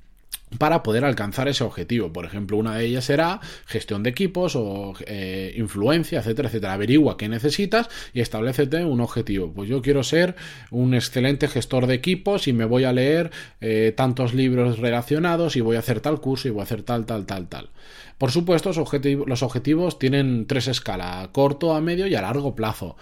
para 0.59 0.83
poder 0.83 1.05
alcanzar 1.05 1.49
ese 1.49 1.65
objetivo. 1.65 2.13
Por 2.13 2.25
ejemplo, 2.25 2.57
una 2.57 2.77
de 2.77 2.87
ellas 2.87 3.05
será 3.05 3.41
gestión 3.67 4.03
de 4.03 4.11
equipos 4.11 4.57
o 4.57 4.95
eh, 5.07 5.55
influencia, 5.57 6.21
etcétera, 6.21 6.49
etcétera. 6.49 6.73
Averigua 6.75 7.17
qué 7.17 7.29
necesitas 7.29 7.89
y 8.13 8.21
establecete 8.21 8.85
un 8.85 9.01
objetivo. 9.01 9.53
Pues 9.53 9.69
yo 9.69 9.83
quiero 9.83 10.03
ser 10.03 10.37
un 10.71 10.95
excelente 10.95 11.49
gestor 11.49 11.87
de 11.87 11.95
equipos 11.95 12.49
y 12.49 12.53
me 12.53 12.65
voy 12.65 12.85
a 12.85 12.93
leer 12.93 13.31
eh, 13.61 13.93
tantos 13.97 14.35
libros 14.35 14.79
relacionados 14.79 15.57
y 15.57 15.61
voy 15.61 15.77
a 15.77 15.81
hacer 15.81 16.01
tal 16.01 16.21
curso 16.21 16.49
y 16.49 16.51
voy 16.51 16.61
a 16.61 16.65
hacer 16.65 16.83
tal, 16.83 17.07
tal, 17.07 17.27
tal, 17.27 17.49
tal. 17.49 17.71
Por 18.19 18.31
supuesto, 18.31 18.71
los 19.27 19.43
objetivos 19.43 19.99
tienen 19.99 20.47
tres 20.47 20.69
escalas, 20.69 21.25
a 21.25 21.33
corto, 21.33 21.75
a 21.75 21.81
medio 21.81 22.07
y 22.07 22.15
a 22.15 22.23
largo 22.23 22.55
plazo. 22.55 22.97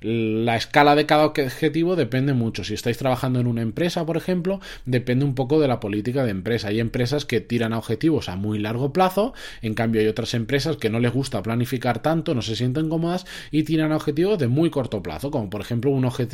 La 0.00 0.56
escala 0.56 0.94
de 0.94 1.06
cada 1.06 1.26
objetivo 1.26 1.96
depende 1.96 2.34
mucho. 2.34 2.64
Si 2.64 2.74
estáis 2.74 2.98
trabajando 2.98 3.40
en 3.40 3.46
una 3.46 3.62
empresa, 3.62 4.04
por 4.04 4.16
ejemplo, 4.16 4.60
depende 4.84 5.24
un 5.24 5.34
poco 5.34 5.60
de 5.60 5.68
la 5.68 5.80
política 5.80 6.24
de 6.24 6.30
empresa. 6.30 6.68
Hay 6.68 6.80
empresas 6.80 7.24
que 7.24 7.40
tiran 7.40 7.72
a 7.72 7.78
objetivos 7.78 8.28
a 8.28 8.36
muy 8.36 8.58
largo 8.58 8.92
plazo, 8.92 9.34
en 9.62 9.74
cambio 9.74 10.00
hay 10.00 10.08
otras 10.08 10.34
empresas 10.34 10.76
que 10.76 10.90
no 10.90 11.00
les 11.00 11.12
gusta 11.12 11.42
planificar 11.42 12.02
tanto, 12.02 12.34
no 12.34 12.42
se 12.42 12.56
sienten 12.56 12.88
cómodas 12.88 13.26
y 13.50 13.62
tiran 13.64 13.92
a 13.92 13.96
objetivos 13.96 14.38
de 14.38 14.48
muy 14.48 14.70
corto 14.70 15.02
plazo, 15.02 15.30
como 15.30 15.50
por 15.50 15.60
ejemplo 15.60 15.92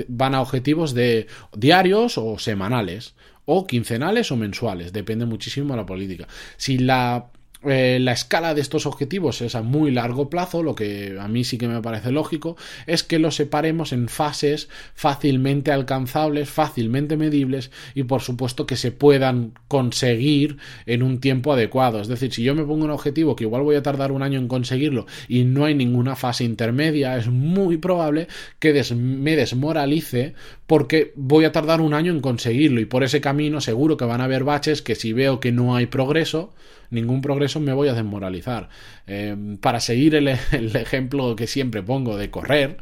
van 0.08 0.34
a 0.34 0.40
objetivos 0.40 0.94
de 0.94 1.26
diarios 1.56 2.18
o 2.18 2.38
semanales 2.38 3.14
o 3.44 3.66
quincenales 3.66 4.30
o 4.30 4.37
mensuales, 4.37 4.92
depende 4.92 5.26
muchísimo 5.26 5.75
de 5.75 5.76
la 5.78 5.87
política. 5.87 6.28
Si 6.56 6.78
la 6.78 7.30
eh, 7.64 7.99
la 8.00 8.12
escala 8.12 8.54
de 8.54 8.61
estos 8.61 8.87
objetivos 8.87 9.40
es 9.40 9.54
a 9.54 9.62
muy 9.62 9.90
largo 9.90 10.28
plazo, 10.28 10.62
lo 10.62 10.75
que 10.75 11.16
a 11.19 11.28
mí 11.28 11.45
sí 11.45 11.59
que 11.59 11.69
me 11.69 11.81
parece 11.81 12.11
lógico, 12.11 12.57
es 12.87 13.02
que 13.02 13.19
los 13.19 13.37
separemos 13.37 13.92
en 13.92 14.09
fases 14.09 14.69
fácilmente 14.95 15.71
alcanzables, 15.71 16.50
fácilmente 16.50 17.16
medibles 17.16 17.71
y 17.95 18.02
por 18.04 18.23
supuesto 18.23 18.66
que 18.66 18.76
se 18.76 18.90
puedan 18.90 19.52
conseguir 19.69 20.57
en 20.87 21.02
un 21.02 21.21
tiempo 21.21 21.52
adecuado. 21.52 22.00
Es 22.00 22.09
decir, 22.09 22.33
si 22.33 22.42
yo 22.42 22.54
me 22.54 22.64
pongo 22.64 22.85
un 22.85 22.90
objetivo 22.90 23.37
que 23.37 23.45
igual 23.45 23.62
voy 23.62 23.76
a 23.76 23.83
tardar 23.83 24.12
un 24.12 24.23
año 24.23 24.38
en 24.38 24.49
conseguirlo 24.49 25.07
y 25.28 25.45
no 25.45 25.64
hay 25.64 25.75
ninguna 25.75 26.16
fase 26.16 26.45
intermedia, 26.45 27.16
es 27.16 27.28
muy 27.28 27.76
probable 27.76 28.26
que 28.59 28.73
me 28.95 29.37
desmoralice 29.37 30.35
porque 30.66 31.12
voy 31.16 31.45
a 31.45 31.52
tardar 31.52 31.81
un 31.81 31.95
año 31.95 32.12
en 32.12 32.21
conseguirlo 32.21 32.81
y 32.81 32.87
por 32.87 33.04
ese 33.04 33.21
camino 33.21 33.61
seguro 33.61 33.97
que 33.97 34.04
van 34.04 34.21
a 34.21 34.25
haber 34.25 34.45
baches 34.45 34.83
que 34.83 34.95
si 34.95 35.12
veo 35.12 35.38
que 35.38 35.52
no 35.52 35.76
hay 35.76 35.87
progreso, 35.87 36.52
ningún 36.92 37.22
progreso 37.22 37.58
me 37.58 37.72
voy 37.72 37.88
a 37.88 37.94
desmoralizar. 37.94 38.68
Eh, 39.06 39.56
para 39.61 39.80
seguir 39.80 40.14
el, 40.14 40.28
ejemplo 40.28 41.34
que 41.34 41.46
siempre 41.46 41.82
pongo 41.82 42.16
de 42.16 42.30
correr, 42.30 42.76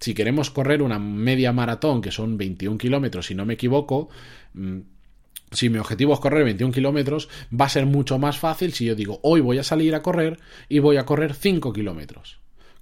si 0.00 0.14
queremos 0.14 0.50
correr 0.50 0.80
una 0.80 0.98
media 0.98 1.52
maratón, 1.52 2.00
que 2.00 2.10
son 2.10 2.38
21 2.38 2.78
kilómetros, 2.78 3.26
si 3.26 3.34
no 3.34 3.44
me 3.44 3.54
equivoco, 3.54 4.08
mm, 4.54 4.78
si 5.50 5.70
mi 5.70 5.78
objetivo 5.78 6.14
es 6.14 6.20
correr 6.20 6.44
21 6.44 6.72
kilómetros, 6.72 7.28
va 7.52 7.66
a 7.66 7.70
ser 7.70 7.86
mucho 7.86 8.18
más 8.18 8.38
fácil 8.38 8.72
si 8.72 8.84
yo 8.84 8.94
digo, 8.94 9.18
hoy 9.22 9.40
voy 9.40 9.58
a 9.58 9.64
salir 9.64 9.94
a 9.94 10.02
correr 10.02 10.38
y 10.68 10.78
voy 10.78 10.96
a 10.96 11.04
correr 11.04 11.34
5 11.34 11.72
kilómetros. 11.72 12.38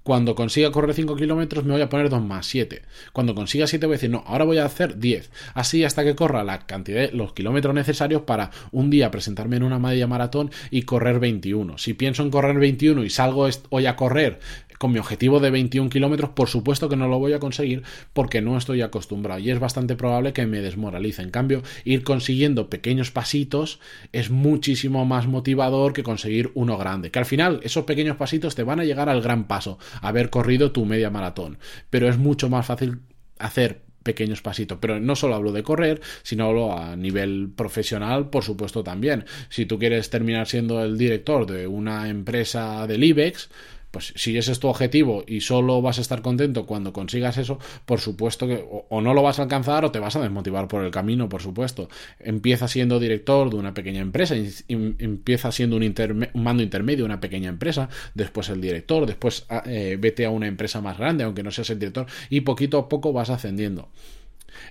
Cuando 0.07 0.35
consiga 0.35 0.71
correr 0.71 0.95
5 0.95 1.17
kilómetros 1.17 1.65
me 1.65 1.73
voy 1.73 1.81
a 1.81 1.89
poner 1.89 2.09
2 2.09 2.23
más 2.23 2.45
7. 2.45 2.81
Cuando 3.11 3.35
consiga 3.35 3.67
7 3.67 3.87
voy 3.87 3.95
a 3.95 3.97
decir, 3.97 4.09
no, 4.09 4.23
ahora 4.25 4.45
voy 4.45 4.57
a 4.57 4.63
hacer 4.63 4.99
10. 4.99 5.29
Así 5.53 5.83
hasta 5.83 6.05
que 6.05 6.15
corra 6.15 6.45
la 6.45 6.59
cantidad 6.59 7.11
los 7.11 7.33
kilómetros 7.33 7.75
necesarios 7.75 8.21
para 8.21 8.51
un 8.71 8.89
día 8.89 9.11
presentarme 9.11 9.57
en 9.57 9.63
una 9.63 9.79
media 9.79 10.07
maratón 10.07 10.49
y 10.71 10.83
correr 10.83 11.19
21. 11.19 11.77
Si 11.77 11.93
pienso 11.93 12.23
en 12.23 12.31
correr 12.31 12.57
21 12.57 13.03
y 13.03 13.09
salgo 13.09 13.49
hoy 13.69 13.85
a 13.85 13.97
correr 13.97 14.39
con 14.77 14.91
mi 14.91 14.99
objetivo 14.99 15.39
de 15.39 15.49
21 15.49 15.89
kilómetros, 15.89 16.31
por 16.31 16.49
supuesto 16.49 16.89
que 16.89 16.95
no 16.95 17.07
lo 17.07 17.19
voy 17.19 17.33
a 17.33 17.39
conseguir 17.39 17.83
porque 18.13 18.41
no 18.41 18.57
estoy 18.57 18.81
acostumbrado 18.81 19.39
y 19.39 19.51
es 19.51 19.59
bastante 19.59 19.95
probable 19.95 20.33
que 20.33 20.45
me 20.45 20.61
desmoralice. 20.61 21.21
En 21.21 21.31
cambio, 21.31 21.63
ir 21.83 22.03
consiguiendo 22.03 22.69
pequeños 22.69 23.11
pasitos 23.11 23.79
es 24.11 24.29
muchísimo 24.29 25.05
más 25.05 25.27
motivador 25.27 25.93
que 25.93 26.03
conseguir 26.03 26.51
uno 26.53 26.77
grande. 26.77 27.11
Que 27.11 27.19
al 27.19 27.25
final 27.25 27.59
esos 27.63 27.85
pequeños 27.85 28.17
pasitos 28.17 28.55
te 28.55 28.63
van 28.63 28.79
a 28.79 28.85
llegar 28.85 29.09
al 29.09 29.21
gran 29.21 29.47
paso, 29.47 29.79
haber 30.01 30.29
corrido 30.29 30.71
tu 30.71 30.85
media 30.85 31.09
maratón. 31.09 31.57
Pero 31.89 32.09
es 32.09 32.17
mucho 32.17 32.49
más 32.49 32.65
fácil 32.65 32.99
hacer 33.39 33.87
pequeños 34.03 34.41
pasitos. 34.41 34.77
Pero 34.79 34.99
no 35.01 35.15
solo 35.15 35.35
hablo 35.35 35.51
de 35.51 35.63
correr, 35.63 36.01
sino 36.23 36.45
hablo 36.45 36.77
a 36.77 36.95
nivel 36.95 37.51
profesional, 37.53 38.29
por 38.29 38.43
supuesto 38.43 38.83
también. 38.83 39.25
Si 39.49 39.65
tú 39.65 39.77
quieres 39.77 40.09
terminar 40.09 40.47
siendo 40.47 40.81
el 40.81 40.97
director 40.97 41.45
de 41.45 41.67
una 41.67 42.07
empresa 42.07 42.87
del 42.87 43.03
IBEX, 43.03 43.49
pues 43.91 44.13
si 44.15 44.37
ese 44.37 44.51
es 44.51 44.59
tu 44.59 44.67
objetivo 44.67 45.23
y 45.25 45.41
solo 45.41 45.81
vas 45.81 45.97
a 45.97 46.01
estar 46.01 46.21
contento 46.21 46.65
cuando 46.65 46.93
consigas 46.93 47.37
eso, 47.37 47.59
por 47.85 47.99
supuesto 47.99 48.47
que 48.47 48.65
o, 48.89 49.01
no 49.01 49.13
lo 49.13 49.23
vas 49.23 49.39
a 49.39 49.43
alcanzar 49.43 49.85
o 49.85 49.91
te 49.91 49.99
vas 49.99 50.15
a 50.15 50.21
desmotivar 50.21 50.67
por 50.67 50.83
el 50.83 50.91
camino, 50.91 51.29
por 51.29 51.41
supuesto. 51.41 51.89
Empieza 52.19 52.67
siendo 52.67 52.99
director 52.99 53.49
de 53.49 53.55
una 53.55 53.73
pequeña 53.73 54.01
empresa, 54.01 54.35
empieza 54.67 55.51
siendo 55.51 55.77
un, 55.77 56.27
mando 56.33 56.63
intermedio 56.63 56.99
de 56.99 57.03
una 57.03 57.21
pequeña 57.21 57.49
empresa, 57.49 57.89
después 58.13 58.49
el 58.49 58.61
director, 58.61 59.05
después 59.05 59.45
ah, 59.49 59.63
eh, 59.65 59.97
vete 59.99 60.25
a 60.25 60.29
una 60.29 60.47
empresa 60.47 60.81
más 60.81 60.97
grande, 60.97 61.23
aunque 61.23 61.43
no 61.43 61.51
seas 61.51 61.69
el 61.69 61.79
director, 61.79 62.07
y 62.29 62.41
poquito 62.41 62.77
a 62.77 62.89
poco 62.89 63.13
vas 63.13 63.29
ascendiendo. 63.29 63.89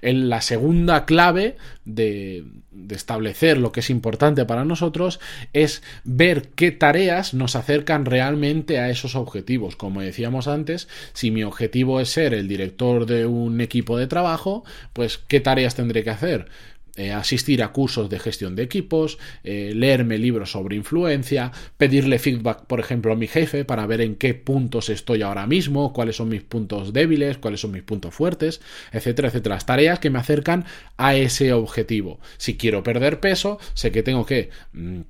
En 0.02 0.28
la 0.28 0.40
segunda 0.40 1.04
clave 1.04 1.56
de, 1.84 2.44
establecer 2.90 3.58
lo 3.58 3.72
que 3.72 3.80
es 3.80 3.90
importante 3.90 4.44
para 4.44 4.64
nosotros 4.64 5.18
es 5.52 5.82
ver 6.04 6.48
qué 6.54 6.70
tareas 6.70 7.34
nos 7.34 7.56
acercan 7.56 8.04
realmente 8.04 8.78
a 8.78 8.90
esos 8.90 9.16
objetivos. 9.16 9.76
Como 9.76 10.02
decíamos 10.02 10.46
antes, 10.46 10.88
si 11.12 11.30
mi 11.30 11.42
objetivo 11.42 12.00
es 12.00 12.10
ser 12.10 12.34
el 12.34 12.48
director 12.48 13.06
de 13.06 13.26
un 13.26 13.60
equipo 13.60 13.98
de 13.98 14.06
trabajo, 14.06 14.64
pues 14.92 15.18
qué 15.18 15.40
tareas 15.40 15.74
tendré 15.74 16.04
que 16.04 16.10
hacer 16.10 16.48
eh, 16.96 17.12
asistir 17.12 17.62
a 17.62 17.72
cursos 17.72 18.08
de 18.08 18.18
gestión 18.18 18.56
de 18.56 18.62
equipos, 18.62 19.18
eh, 19.44 19.72
leerme 19.74 20.18
libros 20.18 20.50
sobre 20.50 20.76
influencia, 20.76 21.52
pedirle 21.76 22.18
feedback, 22.18 22.64
por 22.66 22.80
ejemplo, 22.80 23.12
a 23.12 23.16
mi 23.16 23.26
jefe 23.26 23.64
para 23.64 23.86
ver 23.86 24.00
en 24.00 24.16
qué 24.16 24.34
puntos 24.34 24.88
estoy 24.88 25.22
ahora 25.22 25.46
mismo, 25.46 25.92
cuáles 25.92 26.16
son 26.16 26.28
mis 26.28 26.42
puntos 26.42 26.92
débiles, 26.92 27.38
cuáles 27.38 27.60
son 27.60 27.72
mis 27.72 27.82
puntos 27.82 28.14
fuertes, 28.14 28.60
etcétera, 28.92 29.28
etcétera. 29.28 29.56
Las 29.56 29.66
tareas 29.66 29.98
que 29.98 30.10
me 30.10 30.18
acercan 30.18 30.64
a 30.96 31.14
ese 31.14 31.52
objetivo. 31.52 32.20
Si 32.36 32.56
quiero 32.56 32.82
perder 32.82 33.20
peso, 33.20 33.58
sé 33.74 33.92
que 33.92 34.02
tengo 34.02 34.26
que... 34.26 34.50
Mm, 34.72 35.00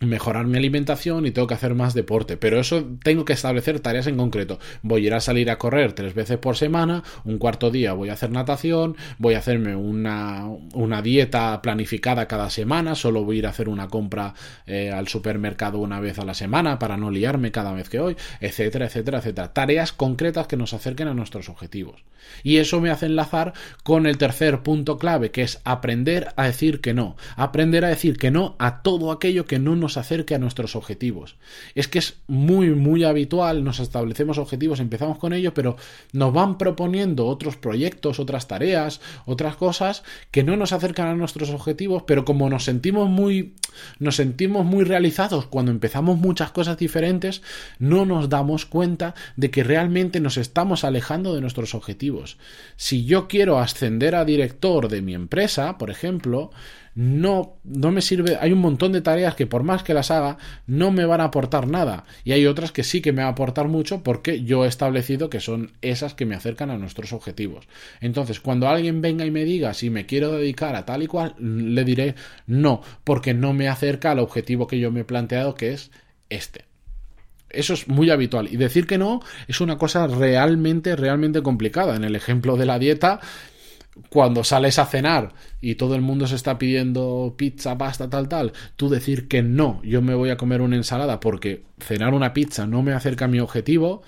mejorar 0.00 0.46
mi 0.46 0.58
alimentación 0.58 1.26
y 1.26 1.30
tengo 1.30 1.46
que 1.46 1.54
hacer 1.54 1.74
más 1.74 1.94
deporte. 1.94 2.36
Pero 2.36 2.60
eso 2.60 2.84
tengo 3.02 3.24
que 3.24 3.32
establecer 3.32 3.80
tareas 3.80 4.06
en 4.06 4.16
concreto. 4.16 4.58
Voy 4.82 5.04
a 5.04 5.06
ir 5.06 5.14
a 5.14 5.20
salir 5.20 5.50
a 5.50 5.58
correr 5.58 5.92
tres 5.92 6.14
veces 6.14 6.38
por 6.38 6.56
semana, 6.56 7.02
un 7.24 7.38
cuarto 7.38 7.70
día 7.70 7.92
voy 7.92 8.08
a 8.08 8.14
hacer 8.14 8.30
natación, 8.30 8.96
voy 9.18 9.34
a 9.34 9.38
hacerme 9.38 9.76
una, 9.76 10.46
una 10.74 11.02
dieta 11.02 11.60
planificada 11.62 12.26
cada 12.26 12.50
semana, 12.50 12.94
solo 12.94 13.24
voy 13.24 13.36
a 13.36 13.38
ir 13.40 13.46
a 13.46 13.50
hacer 13.50 13.68
una 13.68 13.88
compra 13.88 14.34
eh, 14.66 14.90
al 14.90 15.08
supermercado 15.08 15.78
una 15.78 16.00
vez 16.00 16.18
a 16.18 16.24
la 16.24 16.34
semana 16.34 16.78
para 16.78 16.96
no 16.96 17.10
liarme 17.10 17.52
cada 17.52 17.72
vez 17.72 17.88
que 17.88 18.00
hoy, 18.00 18.16
etcétera, 18.40 18.86
etcétera, 18.86 19.18
etcétera. 19.18 19.52
Tareas 19.52 19.92
concretas 19.92 20.46
que 20.46 20.56
nos 20.56 20.74
acerquen 20.74 21.08
a 21.08 21.14
nuestros 21.14 21.48
objetivos. 21.48 22.04
Y 22.42 22.56
eso 22.56 22.80
me 22.80 22.90
hace 22.90 23.06
enlazar 23.06 23.52
con 23.82 24.06
el 24.06 24.16
tercer 24.16 24.62
punto 24.62 24.98
clave, 24.98 25.30
que 25.30 25.42
es 25.42 25.60
aprender 25.64 26.28
a 26.36 26.44
decir 26.44 26.80
que 26.80 26.94
no. 26.94 27.16
Aprender 27.36 27.84
a 27.84 27.88
decir 27.88 28.16
que 28.16 28.30
no 28.30 28.56
a 28.58 28.82
todo 28.82 29.12
aquello 29.12 29.44
que 29.44 29.58
no 29.58 29.76
nos 29.76 29.83
acerque 29.96 30.34
a 30.34 30.38
nuestros 30.38 30.76
objetivos. 30.76 31.36
Es 31.74 31.88
que 31.88 31.98
es 31.98 32.16
muy, 32.26 32.70
muy 32.70 33.04
habitual, 33.04 33.64
nos 33.64 33.80
establecemos 33.80 34.38
objetivos, 34.38 34.80
empezamos 34.80 35.18
con 35.18 35.32
ello, 35.32 35.54
pero 35.54 35.76
nos 36.12 36.32
van 36.32 36.58
proponiendo 36.58 37.26
otros 37.26 37.56
proyectos, 37.56 38.18
otras 38.18 38.48
tareas, 38.48 39.00
otras 39.26 39.56
cosas 39.56 40.02
que 40.30 40.42
no 40.42 40.56
nos 40.56 40.72
acercan 40.72 41.08
a 41.08 41.14
nuestros 41.14 41.50
objetivos, 41.50 42.04
pero 42.06 42.24
como 42.24 42.48
nos 42.50 42.64
sentimos 42.64 43.08
muy, 43.08 43.54
nos 43.98 44.16
sentimos 44.16 44.64
muy 44.64 44.84
realizados 44.84 45.46
cuando 45.46 45.70
empezamos 45.70 46.18
muchas 46.18 46.50
cosas 46.50 46.78
diferentes, 46.78 47.42
no 47.78 48.04
nos 48.04 48.28
damos 48.28 48.66
cuenta 48.66 49.14
de 49.36 49.50
que 49.50 49.64
realmente 49.64 50.20
nos 50.20 50.36
estamos 50.36 50.84
alejando 50.84 51.34
de 51.34 51.40
nuestros 51.40 51.74
objetivos. 51.74 52.38
Si 52.76 53.04
yo 53.04 53.28
quiero 53.28 53.58
ascender 53.58 54.14
a 54.14 54.24
director 54.24 54.88
de 54.88 55.02
mi 55.02 55.14
empresa, 55.14 55.78
por 55.78 55.90
ejemplo, 55.90 56.50
no, 56.94 57.56
no 57.64 57.90
me 57.90 58.00
sirve. 58.00 58.38
Hay 58.40 58.52
un 58.52 58.60
montón 58.60 58.92
de 58.92 59.00
tareas 59.00 59.34
que 59.34 59.46
por 59.46 59.62
más 59.62 59.82
que 59.82 59.94
las 59.94 60.10
haga, 60.10 60.38
no 60.66 60.90
me 60.90 61.04
van 61.04 61.20
a 61.20 61.24
aportar 61.24 61.66
nada. 61.66 62.04
Y 62.24 62.32
hay 62.32 62.46
otras 62.46 62.72
que 62.72 62.84
sí 62.84 63.00
que 63.00 63.12
me 63.12 63.22
van 63.22 63.28
a 63.28 63.32
aportar 63.32 63.68
mucho 63.68 64.02
porque 64.02 64.44
yo 64.44 64.64
he 64.64 64.68
establecido 64.68 65.30
que 65.30 65.40
son 65.40 65.72
esas 65.82 66.14
que 66.14 66.26
me 66.26 66.34
acercan 66.34 66.70
a 66.70 66.78
nuestros 66.78 67.12
objetivos. 67.12 67.66
Entonces, 68.00 68.40
cuando 68.40 68.68
alguien 68.68 69.00
venga 69.00 69.24
y 69.24 69.30
me 69.30 69.44
diga 69.44 69.74
si 69.74 69.90
me 69.90 70.06
quiero 70.06 70.32
dedicar 70.32 70.76
a 70.76 70.84
tal 70.84 71.02
y 71.02 71.06
cual, 71.06 71.34
le 71.38 71.84
diré 71.84 72.14
no, 72.46 72.82
porque 73.02 73.34
no 73.34 73.52
me 73.52 73.68
acerca 73.68 74.12
al 74.12 74.20
objetivo 74.20 74.66
que 74.66 74.78
yo 74.78 74.90
me 74.90 75.00
he 75.00 75.04
planteado, 75.04 75.54
que 75.54 75.72
es 75.72 75.90
este. 76.30 76.64
Eso 77.50 77.74
es 77.74 77.88
muy 77.88 78.10
habitual. 78.10 78.48
Y 78.50 78.56
decir 78.56 78.86
que 78.86 78.98
no 78.98 79.20
es 79.46 79.60
una 79.60 79.78
cosa 79.78 80.06
realmente, 80.06 80.96
realmente 80.96 81.42
complicada. 81.42 81.94
En 81.94 82.04
el 82.04 82.16
ejemplo 82.16 82.56
de 82.56 82.66
la 82.66 82.78
dieta, 82.78 83.20
cuando 84.08 84.44
sales 84.44 84.78
a 84.78 84.86
cenar 84.86 85.32
y 85.64 85.76
todo 85.76 85.94
el 85.94 86.02
mundo 86.02 86.26
se 86.26 86.36
está 86.36 86.58
pidiendo 86.58 87.34
pizza, 87.38 87.78
pasta, 87.78 88.10
tal, 88.10 88.28
tal, 88.28 88.52
tú 88.76 88.90
decir 88.90 89.28
que 89.28 89.42
no, 89.42 89.80
yo 89.82 90.02
me 90.02 90.14
voy 90.14 90.28
a 90.28 90.36
comer 90.36 90.60
una 90.60 90.76
ensalada 90.76 91.20
porque 91.20 91.62
cenar 91.80 92.12
una 92.12 92.34
pizza 92.34 92.66
no 92.66 92.82
me 92.82 92.92
acerca 92.92 93.24
a 93.24 93.28
mi 93.28 93.40
objetivo, 93.40 94.02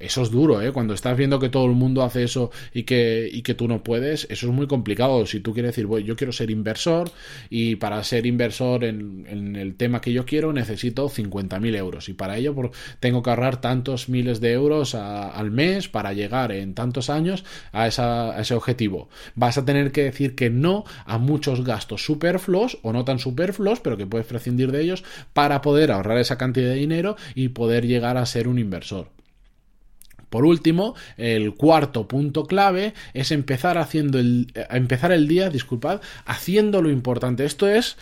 eso 0.00 0.22
es 0.22 0.30
duro, 0.30 0.62
¿eh? 0.62 0.72
Cuando 0.72 0.94
estás 0.94 1.16
viendo 1.16 1.38
que 1.38 1.48
todo 1.48 1.66
el 1.66 1.72
mundo 1.72 2.02
hace 2.02 2.24
eso 2.24 2.50
y 2.72 2.84
que, 2.84 3.28
y 3.30 3.42
que 3.42 3.54
tú 3.54 3.68
no 3.68 3.82
puedes, 3.82 4.26
eso 4.30 4.46
es 4.46 4.52
muy 4.52 4.66
complicado. 4.66 5.24
Si 5.26 5.40
tú 5.40 5.52
quieres 5.52 5.74
decir, 5.74 5.88
yo 6.04 6.16
quiero 6.16 6.32
ser 6.32 6.50
inversor 6.50 7.10
y 7.50 7.76
para 7.76 8.02
ser 8.04 8.26
inversor 8.26 8.84
en, 8.84 9.26
en 9.28 9.56
el 9.56 9.76
tema 9.76 10.00
que 10.00 10.12
yo 10.12 10.24
quiero 10.24 10.52
necesito 10.52 11.08
50.000 11.08 11.76
euros 11.76 12.08
y 12.08 12.14
para 12.14 12.36
ello 12.38 12.54
tengo 13.00 13.22
que 13.22 13.30
ahorrar 13.30 13.60
tantos 13.60 14.08
miles 14.08 14.40
de 14.40 14.52
euros 14.52 14.94
al 14.94 15.50
mes 15.50 15.88
para 15.88 16.12
llegar 16.12 16.52
en 16.52 16.74
tantos 16.74 17.10
años 17.10 17.44
a, 17.72 17.84
a 17.84 18.40
ese 18.40 18.54
objetivo. 18.54 19.08
Vas 19.34 19.58
a 19.58 19.64
tener 19.64 19.92
que 19.92 20.04
decir 20.04 20.34
que 20.34 20.50
no 20.50 20.84
a 21.04 21.18
muchos 21.18 21.64
gastos 21.64 22.04
superfluos 22.04 22.78
o 22.82 22.92
no 22.92 23.04
tan 23.04 23.18
superfluos, 23.18 23.80
pero 23.80 23.96
que 23.96 24.06
puedes 24.06 24.26
prescindir 24.26 24.72
de 24.72 24.82
ellos 24.82 25.04
para 25.32 25.62
poder 25.62 25.92
ahorrar 25.92 26.18
esa 26.18 26.38
cantidad 26.38 26.68
de 26.68 26.74
dinero 26.74 27.16
y 27.34 27.48
poder 27.48 27.86
llegar 27.86 28.16
a 28.16 28.26
ser 28.26 28.48
un 28.48 28.58
inversor. 28.58 29.08
Por 30.30 30.44
último, 30.44 30.94
el 31.16 31.54
cuarto 31.54 32.06
punto 32.06 32.44
clave 32.44 32.92
es 33.14 33.32
empezar 33.32 33.78
haciendo 33.78 34.18
el, 34.18 34.52
empezar 34.70 35.10
el 35.12 35.26
día, 35.26 35.48
disculpad, 35.48 36.00
haciendo 36.26 36.82
lo 36.82 36.90
importante. 36.90 37.44
Esto 37.44 37.66
es 37.66 37.96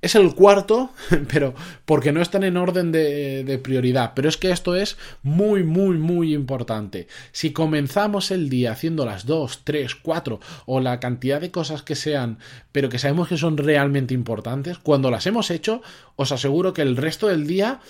es 0.00 0.14
el 0.14 0.34
cuarto, 0.34 0.90
pero 1.32 1.54
porque 1.84 2.12
no 2.12 2.22
están 2.22 2.42
en 2.42 2.56
orden 2.56 2.90
de, 2.90 3.44
de, 3.44 3.58
prioridad. 3.58 4.12
Pero 4.14 4.28
es 4.28 4.36
que 4.36 4.50
esto 4.50 4.74
es 4.74 4.96
muy, 5.22 5.62
muy, 5.62 5.98
muy 5.98 6.34
importante. 6.34 7.06
Si 7.32 7.52
comenzamos 7.52 8.30
el 8.30 8.48
día 8.48 8.72
haciendo 8.72 9.04
las 9.04 9.26
dos, 9.26 9.60
tres, 9.64 9.94
cuatro 9.94 10.40
o 10.66 10.80
la 10.80 11.00
cantidad 11.00 11.40
de 11.40 11.50
cosas 11.50 11.82
que 11.82 11.94
sean, 11.94 12.38
pero 12.72 12.88
que 12.88 12.98
sabemos 12.98 13.28
que 13.28 13.36
son 13.36 13.56
realmente 13.58 14.14
importantes, 14.14 14.78
cuando 14.78 15.10
las 15.10 15.26
hemos 15.26 15.50
hecho, 15.50 15.82
os 16.16 16.32
aseguro 16.32 16.72
que 16.72 16.82
el 16.82 16.96
resto 16.96 17.28
del 17.28 17.46
día 17.46 17.80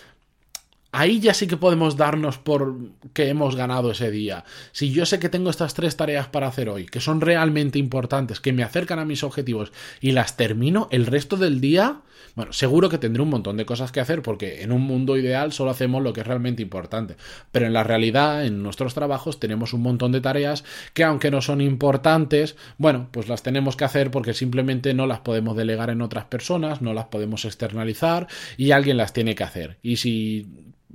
ahí 0.93 1.21
ya 1.21 1.35
sí 1.35 1.47
que 1.47 1.57
podemos 1.57 1.97
darnos 1.97 2.39
por 2.39 2.77
que 3.15 3.29
hemos 3.29 3.57
ganado 3.57 3.91
ese 3.91 4.11
día. 4.11 4.45
Si 4.73 4.93
yo 4.93 5.07
sé 5.07 5.19
que 5.19 5.31
tengo 5.31 5.51
estas 5.51 5.75
tres 5.75 5.97
tareas 5.97 6.29
para 6.29 6.47
hacer 6.47 6.69
hoy, 6.69 6.87
que 6.87 7.01
son 7.01 7.21
realmente 7.21 7.79
importantes, 7.79 8.41
que 8.41 8.53
me 8.53 8.63
acercan 8.63 8.99
a 8.99 9.05
mis 9.05 9.25
objetivos 9.25 9.73
y 10.01 10.13
las 10.13 10.37
termino, 10.37 10.89
el 10.91 11.07
resto 11.07 11.37
del 11.37 11.61
día, 11.61 12.03
bueno, 12.35 12.53
seguro 12.53 12.89
que 12.89 12.99
tendré 12.99 13.23
un 13.23 13.31
montón 13.31 13.57
de 13.57 13.67
cosas 13.67 13.91
que 13.91 14.01
hacer 14.01 14.23
porque 14.23 14.63
en 14.63 14.71
un 14.71 14.83
mundo 14.83 15.17
ideal 15.17 15.53
solo 15.53 15.71
hacemos 15.71 16.03
lo 16.03 16.13
que 16.13 16.21
es 16.21 16.27
realmente 16.27 16.63
importante. 16.63 17.17
Pero 17.51 17.67
en 17.67 17.73
la 17.73 17.85
realidad, 17.85 18.45
en 18.45 18.63
nuestros 18.63 18.95
trabajos, 18.95 19.41
tenemos 19.41 19.73
un 19.73 19.83
montón 19.83 20.13
de 20.13 20.21
tareas 20.21 20.65
que 20.93 21.05
aunque 21.05 21.31
no 21.31 21.41
son 21.41 21.61
importantes, 21.61 22.57
bueno, 22.77 23.09
pues 23.11 23.29
las 23.29 23.43
tenemos 23.43 23.77
que 23.77 23.85
hacer 23.85 24.11
porque 24.11 24.35
simplemente 24.35 24.95
no 24.95 25.07
las 25.07 25.21
podemos 25.21 25.57
delegar 25.57 25.91
en 25.91 26.03
otras 26.03 26.27
personas, 26.27 26.83
no 26.83 26.93
las 26.93 27.07
podemos 27.07 27.45
externalizar 27.45 28.29
y 28.57 28.73
alguien 28.73 28.99
las 28.99 29.13
tiene 29.13 29.35
que 29.35 29.45
hacer. 29.45 29.79
Y 29.83 29.97
si 29.97 30.47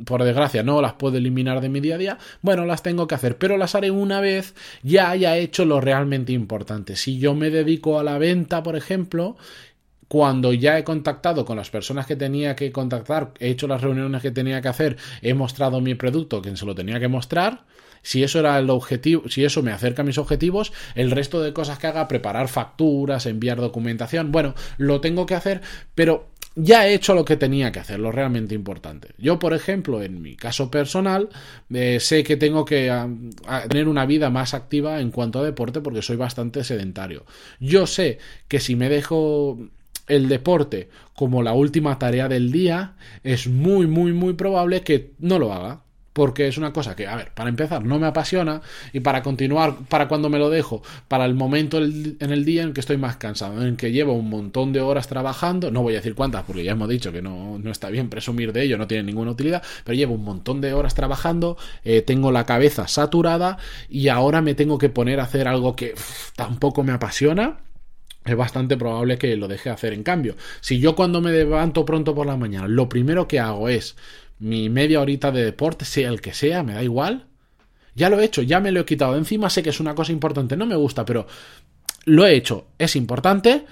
por 0.06 0.24
desgracia 0.24 0.64
no 0.64 0.82
las 0.82 0.94
puedo 0.94 1.18
eliminar 1.18 1.62
de 1.62 1.70
mi 1.70 1.80
día 1.80 1.96
a 1.96 1.98
día, 1.98 2.18
bueno, 2.42 2.66
las 2.66 2.84
tengo 2.84 3.08
que 3.08 3.16
hacer, 3.16 3.38
pero 3.38 3.58
las 3.58 3.76
haré 3.76 3.92
una 3.92 4.22
vez 4.22 4.56
ya 4.84 5.10
haya 5.10 5.38
hecho 5.38 5.66
lo 5.66 5.82
realmente 5.82 6.34
importante. 6.34 6.96
Si 6.96 7.20
yo 7.20 7.34
me 7.34 7.50
dedico 7.50 8.00
a 8.00 8.04
la 8.04 8.18
venta, 8.18 8.64
por 8.64 8.76
ejemplo, 8.76 9.38
cuando 10.08 10.54
ya 10.54 10.78
he 10.78 10.84
contactado 10.84 11.46
con 11.46 11.58
las 11.58 11.70
personas 11.70 12.06
que 12.06 12.16
tenía 12.16 12.56
que 12.56 12.72
contactar, 12.72 13.34
he 13.40 13.50
hecho 13.50 13.68
las 13.68 13.82
reuniones 13.82 14.22
que 14.22 14.32
tenía 14.32 14.62
que 14.62 14.70
hacer, 14.70 14.98
he 15.22 15.34
mostrado 15.34 15.82
mi 15.82 15.96
producto, 15.96 16.42
quien 16.42 16.58
se 16.58 16.66
lo 16.66 16.76
tenía 16.76 17.00
que 17.00 17.08
mostrar, 17.08 17.66
si 18.02 18.24
eso 18.24 18.40
era 18.40 18.58
el 18.58 18.70
objetivo, 18.70 19.28
si 19.28 19.44
eso 19.44 19.62
me 19.64 19.72
acerca 19.72 20.02
a 20.02 20.06
mis 20.06 20.18
objetivos, 20.18 20.72
el 20.96 21.12
resto 21.12 21.42
de 21.42 21.52
cosas 21.52 21.78
que 21.78 21.88
haga, 21.88 22.08
preparar 22.08 22.48
facturas, 22.48 23.26
enviar 23.26 23.60
documentación, 23.60 24.32
bueno, 24.32 24.56
lo 24.78 25.02
tengo 25.02 25.26
que 25.26 25.36
hacer, 25.36 25.62
pero 25.94 26.30
ya 26.60 26.88
he 26.88 26.96
hecho 26.96 27.14
lo 27.14 27.24
que 27.24 27.38
tenía 27.38 27.72
que 27.72 27.80
hacer, 27.80 28.00
lo 28.00 28.12
realmente 28.12 28.56
importante. 28.56 29.10
Yo, 29.20 29.38
por 29.38 29.54
ejemplo, 29.54 30.02
en 30.02 30.22
mi 30.24 30.36
caso 30.36 30.72
personal, 30.72 31.30
eh, 31.72 32.00
sé 32.00 32.24
que 32.24 32.36
tengo 32.36 32.66
que 32.66 32.92
tener 33.70 33.88
una 33.88 34.08
vida 34.08 34.32
más 34.32 34.56
activa 34.56 35.00
en 35.00 35.12
cuanto 35.12 35.40
a 35.40 35.44
deporte 35.44 35.82
porque 35.82 36.02
soy 36.02 36.16
bastante 36.16 36.64
sedentario. 36.64 37.26
Yo 37.60 37.86
sé 37.86 38.18
que 38.48 38.60
si 38.60 38.76
me 38.76 38.90
dejo 38.90 39.60
el 40.08 40.28
deporte 40.30 40.90
como 41.14 41.44
la 41.44 41.54
última 41.54 42.00
tarea 42.00 42.28
del 42.28 42.52
día, 42.52 42.96
es 43.24 43.48
muy, 43.48 43.86
muy, 43.86 44.14
muy 44.14 44.34
probable 44.34 44.82
que 44.82 45.12
no 45.20 45.38
lo 45.38 45.54
haga 45.54 45.84
porque 46.18 46.48
es 46.48 46.58
una 46.58 46.74
cosa 46.74 46.96
que, 46.96 47.06
a 47.06 47.16
ver, 47.16 47.30
para 47.36 47.48
empezar, 47.48 47.86
no 47.86 48.00
me 48.00 48.08
apasiona 48.08 48.64
y 48.92 49.02
para 49.02 49.22
continuar, 49.22 49.76
para 49.88 50.08
cuando 50.08 50.30
me 50.30 50.40
lo 50.40 50.50
dejo, 50.50 50.82
para 51.08 51.26
el 51.26 51.36
momento 51.36 51.78
en 51.78 52.18
el 52.20 52.44
día 52.44 52.64
en 52.64 52.74
que 52.74 52.80
estoy 52.80 52.98
más 52.98 53.18
cansado, 53.18 53.64
en 53.64 53.78
que 53.78 53.92
llevo 53.92 54.14
un 54.14 54.28
montón 54.28 54.74
de 54.74 54.82
horas 54.82 55.08
trabajando, 55.08 55.70
no 55.70 55.84
voy 55.84 55.94
a 55.94 55.98
decir 55.98 56.16
cuántas, 56.16 56.44
porque 56.44 56.64
ya 56.64 56.72
hemos 56.72 56.90
dicho 56.90 57.12
que 57.12 57.22
no, 57.22 57.60
no 57.60 57.70
está 57.70 57.92
bien 57.92 58.10
presumir 58.10 58.52
de 58.52 58.64
ello, 58.64 58.80
no 58.80 58.88
tiene 58.88 59.04
ninguna 59.04 59.30
utilidad, 59.30 59.62
pero 59.84 59.96
llevo 59.96 60.16
un 60.16 60.24
montón 60.24 60.60
de 60.60 60.74
horas 60.74 60.96
trabajando, 60.96 61.56
eh, 61.84 62.02
tengo 62.02 62.32
la 62.32 62.48
cabeza 62.48 62.88
saturada 62.88 63.60
y 63.88 64.08
ahora 64.08 64.42
me 64.42 64.56
tengo 64.56 64.80
que 64.80 64.90
poner 64.90 65.20
a 65.20 65.26
hacer 65.26 65.48
algo 65.48 65.76
que 65.76 65.94
tampoco 66.36 66.82
me 66.82 66.94
apasiona 66.94 67.60
es 68.26 68.36
bastante 68.36 68.76
probable 68.76 69.18
que 69.18 69.38
lo 69.38 69.48
deje 69.48 69.70
hacer. 69.70 69.94
En 69.94 70.04
cambio, 70.04 70.36
si 70.60 70.80
yo 70.80 70.96
cuando 70.96 71.22
me 71.22 71.32
levanto 71.32 71.86
pronto 71.86 72.14
por 72.14 72.28
la 72.28 72.36
mañana, 72.36 72.68
lo 72.68 72.90
primero 72.90 73.26
que 73.28 73.40
hago 73.40 73.70
es 73.70 73.96
mi 74.40 74.70
media 74.70 75.02
horita 75.02 75.32
de 75.32 75.44
deporte, 75.44 75.86
sea 75.86 76.10
el 76.10 76.22
que 76.22 76.34
sea, 76.34 76.64
me 76.64 76.74
da 76.74 76.84
igual. 76.84 77.26
Ya 77.96 78.10
lo 78.10 78.20
he 78.20 78.26
hecho, 78.26 78.42
ya 78.42 78.60
me 78.60 78.72
lo 78.72 78.82
he 78.82 78.86
quitado 78.86 79.14
de 79.14 79.20
encima, 79.20 79.50
sé 79.50 79.64
que 79.64 79.72
es 79.72 79.80
una 79.80 79.96
cosa 79.96 80.12
importante, 80.12 80.56
no 80.56 80.66
me 80.66 80.76
gusta, 80.76 81.04
pero 81.06 81.26
lo 82.06 82.26
he 82.26 82.36
hecho, 82.36 82.68
es 82.78 82.96
importante 82.96 83.66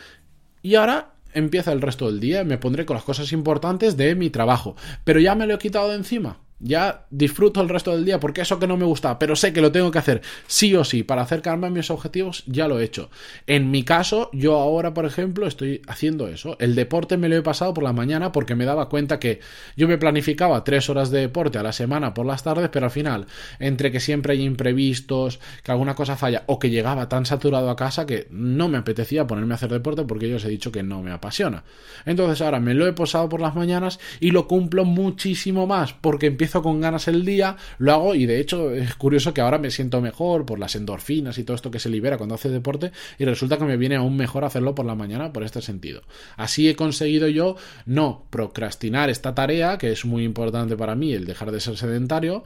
y 0.61 0.75
ahora 0.75 1.13
empieza 1.33 1.71
el 1.71 1.81
resto 1.81 2.07
del 2.07 2.19
día, 2.19 2.43
me 2.43 2.57
pondré 2.57 2.85
con 2.85 2.95
las 2.95 3.03
cosas 3.03 3.31
importantes 3.33 3.97
de 3.97 4.15
mi 4.15 4.31
trabajo, 4.31 4.75
pero 5.03 5.19
ya 5.19 5.35
me 5.35 5.45
lo 5.45 5.55
he 5.55 5.59
quitado 5.59 5.89
de 5.89 5.95
encima 5.95 6.39
ya 6.59 7.05
disfruto 7.09 7.61
el 7.61 7.69
resto 7.69 7.91
del 7.91 8.05
día 8.05 8.19
porque 8.19 8.41
eso 8.41 8.59
que 8.59 8.67
no 8.67 8.77
me 8.77 8.85
gusta, 8.85 9.19
pero 9.19 9.35
sé 9.35 9.51
que 9.53 9.61
lo 9.61 9.71
tengo 9.71 9.91
que 9.91 9.99
hacer 9.99 10.21
sí 10.47 10.75
o 10.75 10.83
sí 10.83 11.03
para 11.03 11.23
acercarme 11.23 11.67
a 11.67 11.69
mis 11.69 11.89
objetivos, 11.89 12.43
ya 12.47 12.67
lo 12.67 12.79
he 12.79 12.83
hecho. 12.83 13.09
En 13.47 13.71
mi 13.71 13.83
caso, 13.83 14.29
yo 14.33 14.55
ahora, 14.55 14.93
por 14.93 15.05
ejemplo, 15.05 15.47
estoy 15.47 15.81
haciendo 15.87 16.27
eso. 16.27 16.55
El 16.59 16.75
deporte 16.75 17.17
me 17.17 17.29
lo 17.29 17.35
he 17.35 17.41
pasado 17.41 17.73
por 17.73 17.83
la 17.83 17.93
mañana 17.93 18.31
porque 18.31 18.55
me 18.55 18.65
daba 18.65 18.89
cuenta 18.89 19.19
que 19.19 19.39
yo 19.75 19.87
me 19.87 19.97
planificaba 19.97 20.63
tres 20.63 20.89
horas 20.89 21.11
de 21.11 21.21
deporte 21.21 21.57
a 21.57 21.63
la 21.63 21.73
semana 21.73 22.13
por 22.13 22.25
las 22.25 22.43
tardes, 22.43 22.69
pero 22.69 22.85
al 22.85 22.91
final, 22.91 23.27
entre 23.59 23.91
que 23.91 23.99
siempre 23.99 24.33
hay 24.33 24.43
imprevistos, 24.43 25.39
que 25.63 25.71
alguna 25.71 25.95
cosa 25.95 26.15
falla 26.15 26.43
o 26.47 26.59
que 26.59 26.69
llegaba 26.69 27.09
tan 27.09 27.25
saturado 27.25 27.69
a 27.69 27.75
casa 27.75 28.05
que 28.05 28.27
no 28.31 28.69
me 28.69 28.77
apetecía 28.77 29.27
ponerme 29.27 29.53
a 29.53 29.55
hacer 29.55 29.69
deporte 29.69 30.03
porque 30.03 30.29
yo 30.29 30.37
os 30.37 30.45
he 30.45 30.49
dicho 30.49 30.71
que 30.71 30.83
no 30.83 31.01
me 31.01 31.11
apasiona. 31.11 31.63
Entonces 32.05 32.41
ahora 32.41 32.59
me 32.59 32.73
lo 32.73 32.87
he 32.87 32.93
pasado 32.93 33.29
por 33.29 33.41
las 33.41 33.55
mañanas 33.55 33.99
y 34.19 34.31
lo 34.31 34.47
cumplo 34.47 34.85
muchísimo 34.85 35.67
más 35.67 35.93
porque 35.93 36.27
empiezo 36.27 36.44
con 36.51 36.81
ganas 36.81 37.07
el 37.07 37.25
día, 37.25 37.57
lo 37.77 37.93
hago 37.93 38.15
y 38.15 38.25
de 38.25 38.39
hecho 38.39 38.71
es 38.71 38.95
curioso 38.95 39.33
que 39.33 39.41
ahora 39.41 39.57
me 39.57 39.71
siento 39.71 40.01
mejor 40.01 40.45
por 40.45 40.59
las 40.59 40.75
endorfinas 40.75 41.37
y 41.37 41.43
todo 41.43 41.55
esto 41.55 41.71
que 41.71 41.79
se 41.79 41.89
libera 41.89 42.17
cuando 42.17 42.35
hace 42.35 42.49
deporte 42.49 42.91
y 43.17 43.25
resulta 43.25 43.57
que 43.57 43.65
me 43.65 43.77
viene 43.77 43.95
aún 43.95 44.15
mejor 44.15 44.45
hacerlo 44.45 44.75
por 44.75 44.85
la 44.85 44.95
mañana 44.95 45.33
por 45.33 45.43
este 45.43 45.61
sentido. 45.61 46.01
Así 46.37 46.69
he 46.69 46.75
conseguido 46.75 47.27
yo 47.27 47.55
no 47.85 48.25
procrastinar 48.29 49.09
esta 49.09 49.35
tarea, 49.35 49.77
que 49.77 49.91
es 49.91 50.05
muy 50.05 50.23
importante 50.23 50.77
para 50.77 50.95
mí 50.95 51.13
el 51.13 51.25
dejar 51.25 51.51
de 51.51 51.59
ser 51.59 51.77
sedentario, 51.77 52.43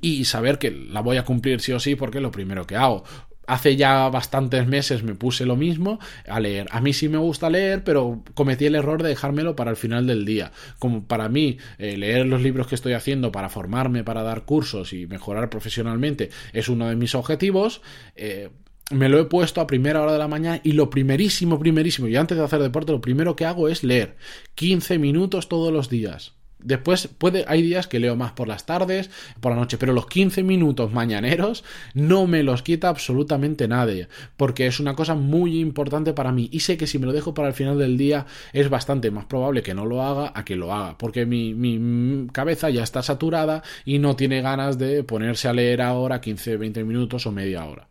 y 0.00 0.24
saber 0.24 0.58
que 0.58 0.70
la 0.72 1.00
voy 1.00 1.16
a 1.16 1.24
cumplir 1.24 1.60
sí 1.60 1.72
o 1.72 1.78
sí 1.78 1.94
porque 1.94 2.18
es 2.18 2.22
lo 2.22 2.32
primero 2.32 2.66
que 2.66 2.74
hago 2.74 3.04
hace 3.46 3.76
ya 3.76 4.08
bastantes 4.08 4.66
meses 4.66 5.02
me 5.02 5.14
puse 5.14 5.46
lo 5.46 5.56
mismo 5.56 5.98
a 6.26 6.40
leer. 6.40 6.66
A 6.70 6.80
mí 6.80 6.92
sí 6.92 7.08
me 7.08 7.18
gusta 7.18 7.50
leer, 7.50 7.84
pero 7.84 8.22
cometí 8.34 8.66
el 8.66 8.74
error 8.74 9.02
de 9.02 9.10
dejármelo 9.10 9.56
para 9.56 9.70
el 9.70 9.76
final 9.76 10.06
del 10.06 10.24
día. 10.24 10.52
Como 10.78 11.06
para 11.06 11.28
mí 11.28 11.58
eh, 11.78 11.96
leer 11.96 12.26
los 12.26 12.42
libros 12.42 12.66
que 12.66 12.74
estoy 12.74 12.92
haciendo 12.92 13.32
para 13.32 13.48
formarme, 13.48 14.04
para 14.04 14.22
dar 14.22 14.44
cursos 14.44 14.92
y 14.92 15.06
mejorar 15.06 15.50
profesionalmente 15.50 16.30
es 16.52 16.68
uno 16.68 16.88
de 16.88 16.96
mis 16.96 17.14
objetivos. 17.14 17.82
Eh, 18.14 18.50
me 18.90 19.08
lo 19.08 19.18
he 19.18 19.24
puesto 19.24 19.60
a 19.60 19.66
primera 19.66 20.00
hora 20.02 20.12
de 20.12 20.18
la 20.18 20.28
mañana 20.28 20.60
y 20.62 20.72
lo 20.72 20.90
primerísimo, 20.90 21.58
primerísimo, 21.58 22.06
y 22.06 22.16
antes 22.16 22.38
de 22.38 22.44
hacer 22.44 22.60
deporte, 22.60 22.92
lo 22.92 23.00
primero 23.00 23.34
que 23.34 23.44
hago 23.44 23.68
es 23.68 23.82
leer 23.82 24.16
15 24.54 24.98
minutos 24.98 25.48
todos 25.48 25.72
los 25.72 25.88
días. 25.88 26.34
Después 26.66 27.06
puede, 27.06 27.44
hay 27.46 27.62
días 27.62 27.86
que 27.86 28.00
leo 28.00 28.16
más 28.16 28.32
por 28.32 28.48
las 28.48 28.66
tardes, 28.66 29.08
por 29.40 29.52
la 29.52 29.58
noche, 29.58 29.78
pero 29.78 29.92
los 29.92 30.08
15 30.08 30.42
minutos 30.42 30.92
mañaneros 30.92 31.62
no 31.94 32.26
me 32.26 32.42
los 32.42 32.62
quita 32.62 32.88
absolutamente 32.88 33.68
nadie, 33.68 34.08
porque 34.36 34.66
es 34.66 34.80
una 34.80 34.96
cosa 34.96 35.14
muy 35.14 35.60
importante 35.60 36.12
para 36.12 36.32
mí 36.32 36.48
y 36.50 36.60
sé 36.60 36.76
que 36.76 36.88
si 36.88 36.98
me 36.98 37.06
lo 37.06 37.12
dejo 37.12 37.34
para 37.34 37.46
el 37.46 37.54
final 37.54 37.78
del 37.78 37.96
día 37.96 38.26
es 38.52 38.68
bastante 38.68 39.12
más 39.12 39.26
probable 39.26 39.62
que 39.62 39.74
no 39.74 39.86
lo 39.86 40.02
haga 40.02 40.32
a 40.34 40.44
que 40.44 40.56
lo 40.56 40.74
haga, 40.74 40.98
porque 40.98 41.24
mi, 41.24 41.54
mi 41.54 42.26
cabeza 42.32 42.68
ya 42.68 42.82
está 42.82 43.00
saturada 43.00 43.62
y 43.84 44.00
no 44.00 44.16
tiene 44.16 44.42
ganas 44.42 44.76
de 44.76 45.04
ponerse 45.04 45.46
a 45.46 45.52
leer 45.52 45.82
ahora 45.82 46.20
15, 46.20 46.56
20 46.56 46.82
minutos 46.82 47.26
o 47.26 47.32
media 47.32 47.64
hora. 47.64 47.86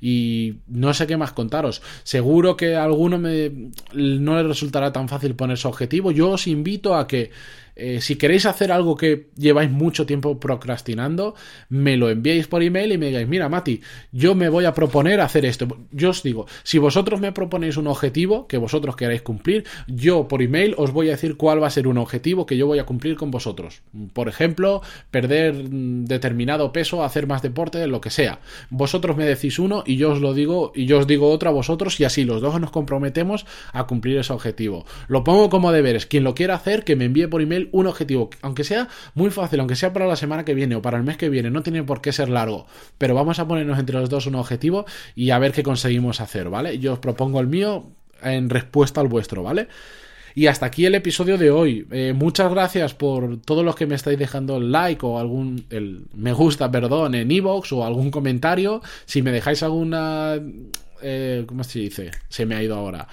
Y 0.00 0.56
no 0.66 0.92
sé 0.94 1.06
qué 1.06 1.16
más 1.16 1.32
contaros. 1.32 1.82
Seguro 2.02 2.56
que 2.56 2.76
a 2.76 2.84
alguno 2.84 3.18
me, 3.18 3.50
no 3.92 4.36
le 4.36 4.42
resultará 4.42 4.92
tan 4.92 5.08
fácil 5.08 5.34
ponerse 5.34 5.68
objetivo. 5.68 6.10
Yo 6.10 6.30
os 6.30 6.46
invito 6.46 6.94
a 6.94 7.06
que 7.06 7.30
eh, 7.76 8.00
si 8.00 8.16
queréis 8.16 8.46
hacer 8.46 8.72
algo 8.72 8.96
que 8.96 9.28
lleváis 9.36 9.70
mucho 9.70 10.06
tiempo 10.06 10.40
procrastinando, 10.40 11.34
me 11.68 11.98
lo 11.98 12.08
enviéis 12.08 12.46
por 12.46 12.62
email 12.62 12.92
y 12.92 12.98
me 12.98 13.06
digáis, 13.06 13.28
mira, 13.28 13.50
Mati, 13.50 13.82
yo 14.12 14.34
me 14.34 14.48
voy 14.48 14.64
a 14.64 14.72
proponer 14.72 15.20
hacer 15.20 15.44
esto. 15.44 15.68
Yo 15.92 16.10
os 16.10 16.22
digo, 16.22 16.46
si 16.62 16.78
vosotros 16.78 17.20
me 17.20 17.32
proponéis 17.32 17.76
un 17.76 17.86
objetivo 17.86 18.46
que 18.46 18.56
vosotros 18.56 18.96
queráis 18.96 19.20
cumplir, 19.20 19.64
yo 19.86 20.26
por 20.26 20.40
email 20.40 20.74
os 20.78 20.92
voy 20.92 21.08
a 21.08 21.12
decir 21.12 21.36
cuál 21.36 21.62
va 21.62 21.66
a 21.66 21.70
ser 21.70 21.86
un 21.86 21.98
objetivo 21.98 22.46
que 22.46 22.56
yo 22.56 22.66
voy 22.66 22.78
a 22.78 22.86
cumplir 22.86 23.16
con 23.16 23.30
vosotros. 23.30 23.82
Por 24.14 24.28
ejemplo, 24.28 24.80
perder 25.10 25.54
mm, 25.54 26.06
determinado 26.06 26.72
peso, 26.72 27.04
hacer 27.04 27.26
más 27.26 27.42
deporte, 27.42 27.86
lo 27.86 28.00
que 28.00 28.10
sea. 28.10 28.40
Vosotros 28.70 29.16
me 29.18 29.26
decís 29.26 29.58
uno 29.58 29.82
y 29.86 29.96
yo 29.96 30.12
os 30.12 30.20
lo 30.20 30.32
digo 30.32 30.72
y 30.74 30.86
yo 30.86 30.98
os 30.98 31.06
digo 31.06 31.30
otro 31.30 31.50
a 31.50 31.52
vosotros 31.52 32.00
y 32.00 32.04
así 32.04 32.24
los 32.24 32.40
dos 32.40 32.58
nos 32.58 32.70
comprometemos 32.70 33.44
a 33.72 33.84
cumplir 33.84 34.16
ese 34.18 34.32
objetivo. 34.32 34.86
Lo 35.08 35.24
pongo 35.24 35.50
como 35.50 35.72
deberes. 35.72 36.06
Quien 36.06 36.24
lo 36.24 36.34
quiera 36.34 36.54
hacer, 36.54 36.84
que 36.84 36.96
me 36.96 37.04
envíe 37.04 37.26
por 37.26 37.42
email 37.42 37.65
un 37.72 37.86
objetivo, 37.86 38.30
aunque 38.42 38.64
sea 38.64 38.88
muy 39.14 39.30
fácil, 39.30 39.60
aunque 39.60 39.76
sea 39.76 39.92
para 39.92 40.06
la 40.06 40.16
semana 40.16 40.44
que 40.44 40.54
viene 40.54 40.76
o 40.76 40.82
para 40.82 40.96
el 40.96 41.04
mes 41.04 41.16
que 41.16 41.28
viene, 41.28 41.50
no 41.50 41.62
tiene 41.62 41.82
por 41.82 42.00
qué 42.00 42.12
ser 42.12 42.28
largo, 42.28 42.66
pero 42.98 43.14
vamos 43.14 43.38
a 43.38 43.46
ponernos 43.46 43.78
entre 43.78 43.98
los 43.98 44.08
dos 44.08 44.26
un 44.26 44.34
objetivo 44.36 44.86
y 45.14 45.30
a 45.30 45.38
ver 45.38 45.52
qué 45.52 45.62
conseguimos 45.62 46.20
hacer, 46.20 46.48
¿vale? 46.48 46.78
Yo 46.78 46.94
os 46.94 46.98
propongo 46.98 47.40
el 47.40 47.46
mío 47.46 47.90
en 48.22 48.50
respuesta 48.50 49.00
al 49.00 49.08
vuestro, 49.08 49.42
¿vale? 49.42 49.68
Y 50.34 50.48
hasta 50.48 50.66
aquí 50.66 50.84
el 50.84 50.94
episodio 50.94 51.38
de 51.38 51.50
hoy. 51.50 51.86
Eh, 51.90 52.12
muchas 52.14 52.50
gracias 52.50 52.92
por 52.92 53.40
todos 53.40 53.64
los 53.64 53.74
que 53.74 53.86
me 53.86 53.94
estáis 53.94 54.18
dejando 54.18 54.58
el 54.58 54.70
like 54.70 55.04
o 55.04 55.18
algún 55.18 55.64
el 55.70 56.08
me 56.14 56.34
gusta, 56.34 56.70
perdón, 56.70 57.14
en 57.14 57.30
iVoox 57.30 57.72
o 57.72 57.86
algún 57.86 58.10
comentario. 58.10 58.82
Si 59.06 59.22
me 59.22 59.32
dejáis 59.32 59.62
alguna 59.62 60.38
eh, 61.02 61.44
¿cómo 61.46 61.64
se 61.64 61.80
dice? 61.80 62.10
Se 62.28 62.46
me 62.46 62.54
ha 62.54 62.62
ido 62.62 62.76
ahora 62.76 63.06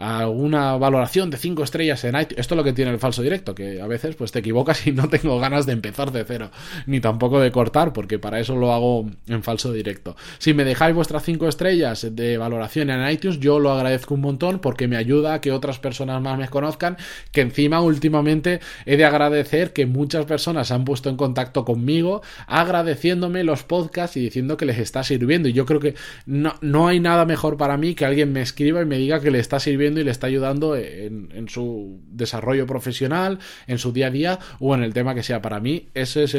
alguna 0.00 0.76
valoración 0.78 1.28
de 1.30 1.36
5 1.36 1.62
estrellas 1.62 2.02
en 2.04 2.14
iTunes. 2.14 2.38
Esto 2.38 2.54
es 2.54 2.56
lo 2.56 2.64
que 2.64 2.72
tiene 2.72 2.90
el 2.90 2.98
falso 2.98 3.22
directo, 3.22 3.54
que 3.54 3.80
a 3.80 3.86
veces 3.86 4.16
pues 4.16 4.32
te 4.32 4.38
equivocas 4.38 4.86
y 4.86 4.92
no 4.92 5.08
tengo 5.08 5.38
ganas 5.38 5.66
de 5.66 5.72
empezar 5.72 6.10
de 6.10 6.24
cero, 6.24 6.50
ni 6.86 7.00
tampoco 7.00 7.38
de 7.40 7.52
cortar, 7.52 7.92
porque 7.92 8.18
para 8.18 8.40
eso 8.40 8.56
lo 8.56 8.72
hago 8.72 9.10
en 9.28 9.42
falso 9.42 9.72
directo. 9.72 10.16
Si 10.38 10.54
me 10.54 10.64
dejáis 10.64 10.94
vuestras 10.94 11.22
5 11.24 11.48
estrellas 11.48 12.06
de 12.10 12.38
valoración 12.38 12.88
en 12.90 13.08
iTunes, 13.10 13.40
yo 13.40 13.58
lo 13.58 13.72
agradezco 13.72 14.14
un 14.14 14.22
montón 14.22 14.58
porque 14.60 14.88
me 14.88 14.96
ayuda 14.96 15.34
a 15.34 15.40
que 15.40 15.52
otras 15.52 15.78
personas 15.78 16.22
más 16.22 16.38
me 16.38 16.48
conozcan, 16.48 16.96
que 17.30 17.42
encima 17.42 17.80
últimamente 17.82 18.60
he 18.86 18.96
de 18.96 19.04
agradecer 19.04 19.72
que 19.72 19.84
muchas 19.84 20.24
personas 20.24 20.68
se 20.68 20.74
han 20.74 20.84
puesto 20.84 21.10
en 21.10 21.16
contacto 21.16 21.64
conmigo 21.64 22.22
agradeciéndome 22.46 23.44
los 23.44 23.64
podcasts 23.64 24.16
y 24.16 24.20
diciendo 24.20 24.56
que 24.56 24.64
les 24.64 24.78
está 24.78 25.04
sirviendo. 25.04 25.48
Y 25.48 25.52
yo 25.52 25.66
creo 25.66 25.80
que 25.80 25.94
no, 26.26 26.54
no 26.62 26.88
hay 26.88 27.00
nada 27.00 27.26
mejor 27.26 27.56
para 27.56 27.76
mí 27.76 27.94
que 27.94 28.06
alguien 28.06 28.32
me 28.32 28.40
escriba 28.40 28.80
y 28.80 28.86
me 28.86 28.96
diga 28.96 29.20
que 29.20 29.30
le 29.30 29.38
está 29.38 29.60
sirviendo 29.60 29.89
y 29.98 30.04
le 30.04 30.10
está 30.10 30.26
ayudando 30.26 30.76
en, 30.76 31.48
su 31.48 32.00
desarrollo 32.06 32.66
profesional, 32.66 33.38
en 33.66 33.78
su 33.78 33.92
día 33.92 34.08
a 34.08 34.10
día 34.10 34.38
o 34.58 34.74
en 34.74 34.82
el 34.82 34.94
tema 34.94 35.14
que 35.14 35.22
sea 35.22 35.42
para 35.42 35.60
mí. 35.60 35.88
Eso 35.94 36.20
es 36.20 36.36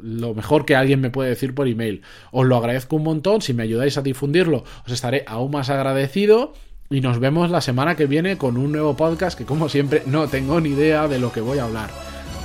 lo 0.00 0.34
mejor 0.34 0.64
que 0.64 0.76
alguien 0.76 1.00
me 1.00 1.10
puede 1.10 1.30
decir 1.30 1.54
por 1.54 1.68
email. 1.68 2.02
Os 2.30 2.46
lo 2.46 2.56
agradezco 2.56 2.96
un 2.96 3.02
montón. 3.02 3.42
Si 3.42 3.52
me 3.52 3.64
ayudáis 3.64 3.98
a 3.98 4.02
difundirlo, 4.02 4.64
os 4.86 4.92
estaré 4.92 5.24
aún 5.26 5.50
más 5.50 5.68
agradecido. 5.68 6.54
Y 6.88 7.00
nos 7.00 7.18
vemos 7.18 7.50
la 7.50 7.60
semana 7.60 7.96
que 7.96 8.06
viene 8.06 8.38
con 8.38 8.56
un 8.56 8.70
nuevo 8.70 8.96
podcast 8.96 9.36
que 9.36 9.44
como 9.44 9.68
siempre 9.68 10.02
no 10.06 10.28
tengo 10.28 10.60
ni 10.60 10.70
idea 10.70 11.08
de 11.08 11.18
lo 11.18 11.32
que 11.32 11.40
voy 11.40 11.58
a 11.58 11.64
hablar. 11.64 11.90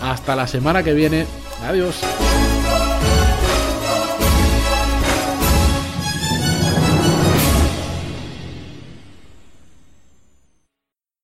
Hasta 0.02 0.36
la 0.36 0.48
semana 0.48 0.82
que 0.84 0.94
viene. 0.94 1.26
Adiós. 1.64 2.02